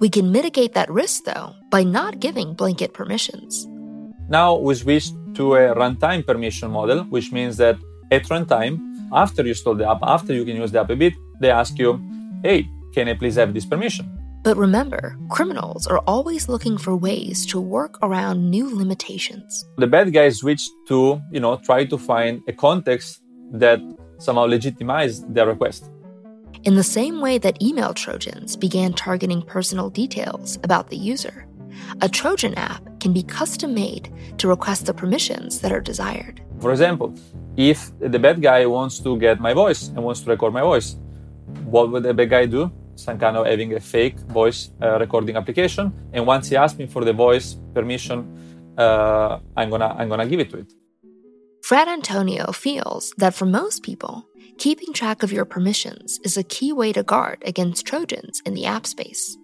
We 0.00 0.08
can 0.08 0.32
mitigate 0.32 0.74
that 0.74 0.90
risk, 0.90 1.22
though, 1.22 1.54
by 1.70 1.84
not 1.84 2.18
giving 2.18 2.54
blanket 2.54 2.92
permissions. 2.92 3.64
Now 4.28 4.56
we 4.56 4.74
switch 4.74 5.10
to 5.34 5.54
a 5.54 5.72
runtime 5.76 6.26
permission 6.26 6.72
model, 6.72 7.04
which 7.04 7.30
means 7.30 7.58
that 7.58 7.76
at 8.10 8.24
runtime, 8.24 8.80
after 9.12 9.44
you 9.44 9.50
install 9.50 9.76
the 9.76 9.88
app, 9.88 10.00
after 10.02 10.34
you 10.34 10.44
can 10.44 10.56
use 10.56 10.72
the 10.72 10.80
app 10.80 10.90
a 10.90 10.96
bit, 10.96 11.14
they 11.40 11.52
ask 11.52 11.78
you, 11.78 12.02
hey, 12.42 12.68
can 12.92 13.06
I 13.06 13.14
please 13.14 13.36
have 13.36 13.54
this 13.54 13.64
permission? 13.64 14.16
But 14.42 14.56
remember, 14.56 15.16
criminals 15.28 15.86
are 15.86 15.98
always 16.06 16.48
looking 16.48 16.78
for 16.78 16.96
ways 16.96 17.44
to 17.46 17.60
work 17.60 17.98
around 18.02 18.50
new 18.50 18.74
limitations. 18.74 19.66
The 19.76 19.86
bad 19.86 20.12
guys 20.12 20.38
switch 20.38 20.68
to, 20.88 21.20
you 21.30 21.40
know, 21.40 21.56
try 21.56 21.84
to 21.84 21.98
find 21.98 22.40
a 22.48 22.52
context 22.52 23.20
that 23.52 23.80
somehow 24.18 24.44
legitimize 24.44 25.22
their 25.24 25.46
request. 25.46 25.90
In 26.64 26.74
the 26.74 26.82
same 26.82 27.20
way 27.20 27.38
that 27.38 27.60
email 27.62 27.92
trojans 27.92 28.56
began 28.56 28.92
targeting 28.92 29.42
personal 29.42 29.90
details 29.90 30.58
about 30.62 30.88
the 30.88 30.96
user, 30.96 31.46
A 32.00 32.08
Trojan 32.08 32.54
app 32.54 33.00
can 33.00 33.12
be 33.12 33.22
custom 33.22 33.74
made 33.74 34.12
to 34.38 34.48
request 34.48 34.86
the 34.86 34.94
permissions 34.94 35.60
that 35.60 35.72
are 35.72 35.80
desired. 35.80 36.42
For 36.60 36.70
example, 36.70 37.14
if 37.56 37.90
the 37.98 38.18
bad 38.18 38.42
guy 38.42 38.66
wants 38.66 38.98
to 39.00 39.18
get 39.18 39.40
my 39.40 39.52
voice 39.52 39.88
and 39.88 40.02
wants 40.02 40.20
to 40.22 40.30
record 40.30 40.52
my 40.52 40.62
voice, 40.62 40.96
what 41.64 41.90
would 41.90 42.02
the 42.02 42.14
bad 42.14 42.30
guy 42.30 42.46
do? 42.46 42.70
Some 43.00 43.18
kind 43.18 43.36
of 43.36 43.46
having 43.46 43.74
a 43.74 43.80
fake 43.80 44.18
voice 44.28 44.70
uh, 44.82 44.98
recording 44.98 45.36
application, 45.36 45.92
and 46.12 46.26
once 46.26 46.48
he 46.50 46.56
asks 46.56 46.78
me 46.78 46.86
for 46.86 47.02
the 47.02 47.14
voice 47.14 47.56
permission, 47.74 48.18
uh, 48.76 49.38
I'm 49.56 49.70
gonna 49.70 49.96
I'm 49.98 50.08
gonna 50.08 50.26
give 50.26 50.40
it 50.40 50.50
to 50.50 50.58
it. 50.58 50.72
Fratantonio 51.64 52.54
feels 52.54 53.14
that 53.16 53.34
for 53.34 53.46
most 53.46 53.82
people, 53.82 54.26
keeping 54.58 54.92
track 54.92 55.22
of 55.22 55.32
your 55.32 55.44
permissions 55.44 56.18
is 56.24 56.36
a 56.36 56.42
key 56.42 56.72
way 56.72 56.92
to 56.92 57.02
guard 57.02 57.42
against 57.46 57.86
Trojans 57.86 58.42
in 58.44 58.54
the 58.54 58.66
app 58.66 58.86
space. 58.86 59.36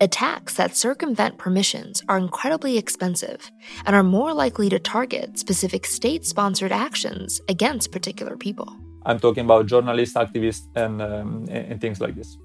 Attacks 0.00 0.54
that 0.54 0.76
circumvent 0.76 1.38
permissions 1.38 2.02
are 2.08 2.18
incredibly 2.18 2.76
expensive 2.78 3.50
and 3.86 3.96
are 3.96 4.02
more 4.02 4.32
likely 4.32 4.68
to 4.68 4.78
target 4.78 5.38
specific 5.38 5.86
state 5.86 6.24
sponsored 6.26 6.72
actions 6.72 7.40
against 7.48 7.90
particular 7.90 8.36
people. 8.36 8.76
I'm 9.04 9.18
talking 9.18 9.44
about 9.44 9.66
journalists, 9.66 10.16
activists, 10.16 10.68
and, 10.76 11.02
um, 11.02 11.46
and 11.50 11.80
things 11.80 12.00
like 12.00 12.14
this. 12.14 12.38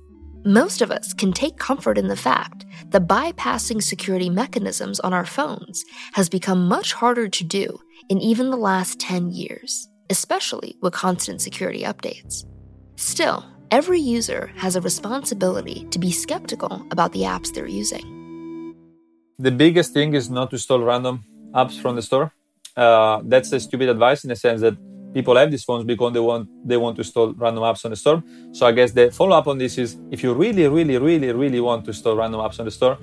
Most 0.48 0.82
of 0.82 0.92
us 0.92 1.14
can 1.14 1.34
take 1.34 1.58
comfort 1.58 1.98
in 1.98 2.08
the 2.08 2.16
fact 2.16 2.66
that 2.92 3.06
bypassing 3.06 3.84
security 3.84 4.30
mechanisms 4.30 4.98
on 5.02 5.14
our 5.14 5.26
phones 5.26 5.84
has 6.14 6.30
become 6.30 6.70
much 6.70 6.94
harder 6.94 7.28
to 7.28 7.44
do 7.44 7.78
in 8.08 8.22
even 8.22 8.50
the 8.50 8.56
last 8.56 8.98
10 8.98 9.32
years, 9.32 9.90
especially 10.10 10.78
with 10.82 10.94
constant 10.94 11.42
security 11.42 11.84
updates. 11.84 12.46
Still, 12.96 13.46
every 13.72 14.00
user 14.00 14.50
has 14.56 14.78
a 14.78 14.82
responsibility 14.82 15.86
to 15.92 16.00
be 16.00 16.12
skeptical 16.12 16.82
about 16.92 17.12
the 17.12 17.24
apps 17.24 17.54
they're 17.54 17.68
using. 17.68 18.74
The 19.40 19.52
biggest 19.52 19.92
thing 19.92 20.14
is 20.14 20.30
not 20.30 20.52
to 20.52 20.56
install 20.56 20.80
random 20.80 21.26
apps 21.54 21.78
from 21.78 21.98
the 21.98 22.02
store. 22.02 22.32
Uh, 22.78 23.20
that's 23.26 23.52
a 23.52 23.60
stupid 23.60 23.90
advice 23.90 24.24
in 24.24 24.30
the 24.30 24.38
sense 24.38 24.62
that 24.62 24.78
people 25.14 25.36
have 25.36 25.52
these 25.52 25.64
phones 25.64 25.84
because 25.86 26.14
they 26.14 26.20
want 26.20 26.50
they 26.68 26.78
want 26.78 26.96
to 26.98 27.02
install 27.02 27.34
random 27.34 27.64
apps 27.64 27.86
on 27.86 27.92
the 27.92 27.98
store. 27.98 28.24
So 28.52 28.66
I 28.66 28.72
guess 28.72 28.92
the 28.92 29.12
follow 29.12 29.36
up 29.36 29.48
on 29.48 29.58
this 29.58 29.78
is 29.78 29.98
if 30.12 30.24
you 30.24 30.34
really, 30.34 30.68
really, 30.68 30.98
really, 30.98 31.32
really 31.32 31.60
want 31.60 31.86
to 31.86 31.92
install 31.92 32.16
random 32.16 32.42
apps 32.42 32.60
on 32.60 32.66
the 32.66 32.72
store, 32.72 32.98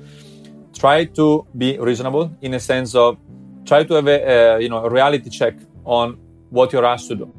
try 0.72 1.04
to 1.04 1.46
be 1.56 1.78
reasonable 1.78 2.36
in 2.40 2.54
a 2.54 2.60
sense 2.60 2.94
of 2.94 3.18
try 3.64 3.84
to 3.84 3.94
have 3.94 4.08
a, 4.08 4.58
you 4.60 4.68
know 4.68 4.84
a 4.84 4.90
reality 4.90 5.30
check 5.30 5.54
on 5.84 6.18
what 6.50 6.72
you're 6.72 6.84
asked 6.84 7.08
to 7.08 7.16
do. 7.16 7.32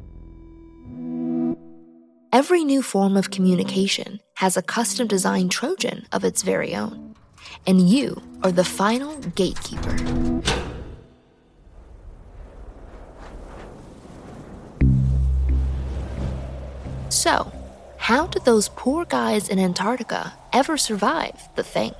Every 2.32 2.64
new 2.64 2.82
form 2.82 3.16
of 3.16 3.30
communication 3.30 4.20
has 4.34 4.56
a 4.56 4.62
custom 4.62 5.06
designed 5.06 5.50
Trojan 5.50 6.06
of 6.12 6.24
its 6.24 6.42
very 6.42 6.74
own, 6.74 7.14
and 7.66 7.88
you 7.88 8.20
are 8.42 8.52
the 8.52 8.64
final 8.64 9.16
gatekeeper. 9.34 9.96
So, 17.26 17.50
how 17.96 18.28
did 18.28 18.44
those 18.44 18.68
poor 18.68 19.04
guys 19.04 19.48
in 19.48 19.58
Antarctica 19.58 20.34
ever 20.52 20.76
survive 20.76 21.48
the 21.56 21.64
thing? 21.64 21.92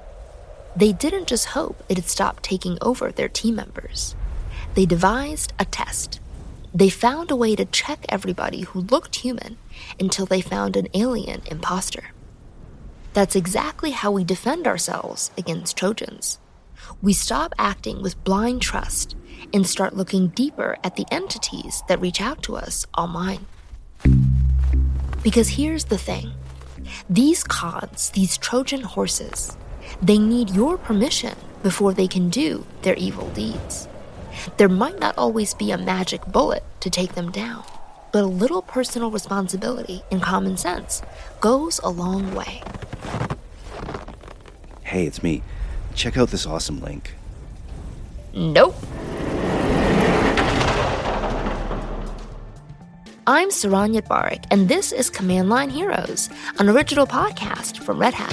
They 0.77 0.93
didn't 0.93 1.27
just 1.27 1.47
hope 1.47 1.83
it'd 1.89 2.09
stop 2.09 2.43
taking 2.43 2.79
over 2.81 3.11
their 3.11 3.29
team 3.29 3.57
members. 3.57 4.15
They 4.77 4.87
devised 4.87 5.53
a 5.59 5.65
test. 5.65 6.21
They 6.73 6.91
found 6.91 7.33
a 7.33 7.35
way 7.35 7.57
to 7.57 7.65
check 7.65 8.07
everybody 8.09 8.61
who 8.61 8.83
looked 8.83 9.17
human 9.17 9.59
until 9.99 10.27
they 10.27 10.41
found 10.41 10.77
an 10.77 10.87
alien 10.95 11.43
imposter. 11.47 12.13
That's 13.13 13.35
exactly 13.35 13.91
how 13.91 14.13
we 14.13 14.23
defend 14.23 14.69
ourselves 14.69 15.33
against 15.37 15.77
Trojans. 15.77 16.39
We 17.03 17.13
stop 17.13 17.53
acting 17.59 18.01
with 18.01 18.23
blind 18.23 18.63
trust 18.63 19.17
and 19.53 19.67
start 19.67 19.97
looking 19.97 20.29
deeper 20.29 20.79
at 20.85 20.95
the 20.95 21.07
entities 21.11 21.83
that 21.89 22.01
reach 22.01 22.21
out 22.21 22.45
to 22.45 22.55
us 22.55 22.87
online. 22.97 23.47
Because 25.27 25.49
here's 25.49 25.87
the 25.87 25.99
thing 25.99 26.33
these 27.11 27.43
cons, 27.43 28.11
these 28.11 28.39
Trojan 28.39 28.83
horses, 28.83 29.57
they 30.01 30.19
need 30.19 30.51
your 30.51 30.79
permission 30.79 31.35
before 31.65 31.93
they 31.93 32.07
can 32.07 32.31
do 32.31 32.65
their 32.83 32.95
evil 32.95 33.29
deeds. 33.31 33.89
There 34.57 34.69
might 34.69 35.01
not 35.01 35.19
always 35.19 35.53
be 35.53 35.73
a 35.73 35.79
magic 35.79 36.25
bullet 36.27 36.63
to 36.79 36.91
take 36.91 37.17
them 37.17 37.33
down, 37.33 37.65
but 38.13 38.23
a 38.23 38.29
little 38.43 38.63
personal 38.63 39.11
responsibility 39.11 40.05
and 40.13 40.23
common 40.23 40.57
sense 40.57 41.03
goes 41.41 41.81
a 41.83 41.91
long 41.91 42.33
way. 42.33 42.63
Hey, 44.85 45.07
it's 45.07 45.25
me. 45.25 45.43
Check 45.97 46.17
out 46.17 46.29
this 46.29 46.47
awesome 46.47 46.81
link. 46.81 47.15
Nope. 48.33 48.77
I'm 53.29 53.49
Saron 53.49 53.93
Yitbarek, 53.93 54.45
and 54.53 54.69
this 54.69 54.93
is 54.93 55.11
Command 55.11 55.49
Line 55.49 55.69
Heroes, 55.69 56.31
an 56.61 56.69
original 56.69 57.09
podcast 57.09 57.83
from 57.83 57.99
Red 57.99 58.15
Hat. 58.15 58.33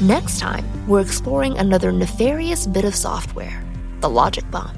Next 0.00 0.38
time, 0.38 0.64
we're 0.88 1.02
exploring 1.02 1.58
another 1.58 1.92
nefarious 1.92 2.66
bit 2.66 2.86
of 2.86 2.94
software 2.94 3.62
the 4.00 4.08
Logic 4.08 4.50
Bomb. 4.50 4.74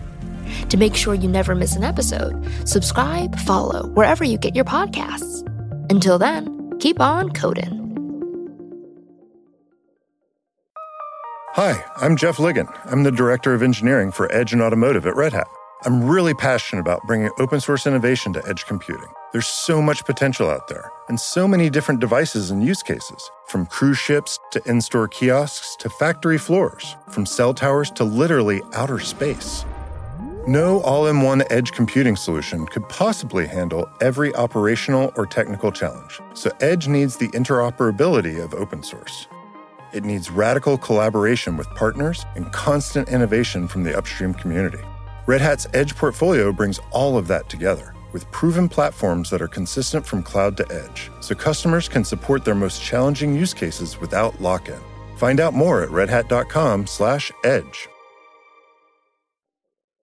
To 0.71 0.77
make 0.77 0.97
sure 0.97 1.15
you 1.15 1.29
never 1.29 1.55
miss 1.55 1.77
an 1.77 1.85
episode, 1.85 2.35
subscribe, 2.69 3.39
follow 3.39 3.87
wherever 3.91 4.25
you 4.25 4.39
get 4.39 4.57
your 4.57 4.65
podcasts. 4.65 5.49
Until 5.89 6.19
then, 6.19 6.77
keep 6.81 6.99
on 7.01 7.31
coding. 7.31 7.79
Hi, 11.53 11.85
I'm 11.97 12.17
Jeff 12.17 12.39
Ligon. 12.39 12.67
I'm 12.87 13.05
the 13.05 13.13
Director 13.13 13.55
of 13.55 13.63
Engineering 13.63 14.11
for 14.11 14.31
Edge 14.35 14.53
and 14.53 14.61
Automotive 14.61 15.07
at 15.07 15.15
Red 15.15 15.33
Hat. 15.33 15.47
I'm 15.85 16.05
really 16.05 16.33
passionate 16.33 16.81
about 16.81 17.03
bringing 17.09 17.31
open 17.41 17.59
source 17.61 17.89
innovation 17.89 18.33
to 18.35 18.49
edge 18.49 18.67
computing. 18.67 19.09
There's 19.33 19.49
so 19.49 19.83
much 19.83 20.05
potential 20.05 20.49
out 20.49 20.69
there, 20.69 20.93
and 21.09 21.19
so 21.19 21.49
many 21.49 21.71
different 21.71 22.01
devices 22.01 22.53
and 22.53 22.63
use 22.63 22.85
cases 22.85 23.29
from 23.49 23.67
cruise 23.67 23.99
ships 23.99 24.39
to 24.53 24.63
in 24.65 24.81
store 24.81 25.09
kiosks 25.09 25.75
to 25.81 25.89
factory 25.91 26.39
floors, 26.39 26.95
from 27.11 27.27
cell 27.27 27.53
towers 27.53 27.91
to 27.93 28.05
literally 28.05 28.63
outer 28.75 29.01
space. 29.01 29.65
No 30.47 30.81
all 30.83 31.09
in 31.09 31.23
one 31.23 31.43
edge 31.51 31.73
computing 31.73 32.15
solution 32.15 32.65
could 32.67 32.89
possibly 32.89 33.49
handle 33.49 33.89
every 34.01 34.33
operational 34.37 35.13
or 35.17 35.27
technical 35.27 35.73
challenge, 35.73 36.21
so 36.35 36.51
Edge 36.61 36.87
needs 36.87 37.17
the 37.17 37.29
interoperability 37.29 38.43
of 38.43 38.55
open 38.55 38.85
source. 38.85 39.27
It 39.93 40.05
needs 40.05 40.31
radical 40.31 40.79
collaboration 40.79 41.57
with 41.57 41.69
partners 41.71 42.25
and 42.37 42.53
constant 42.53 43.09
innovation 43.09 43.67
from 43.67 43.83
the 43.83 43.97
upstream 43.97 44.33
community. 44.33 44.83
Red 45.25 45.41
Hat's 45.41 45.69
Edge 45.73 45.95
portfolio 45.95 46.51
brings 46.51 46.81
all 46.91 47.17
of 47.17 47.29
that 47.29 47.49
together 47.49 47.95
with 48.13 48.29
proven 48.33 48.69
platforms 48.69 49.31
that 49.31 49.41
are 49.41 49.47
consistent 49.49 50.05
from 50.05 50.23
cloud 50.23 50.57
to 50.57 50.67
edge, 50.73 51.13
so 51.21 51.35
customers 51.35 51.89
can 51.89 52.05
support 52.05 52.45
their 52.45 52.57
most 52.57 52.83
challenging 52.83 53.35
use 53.35 53.55
cases 53.55 54.01
without 54.01 54.41
lock-in. 54.41 54.81
Find 55.17 55.39
out 55.39 55.55
more 55.55 55.83
at 55.83 55.91
redhat.com/edge. 55.91 57.89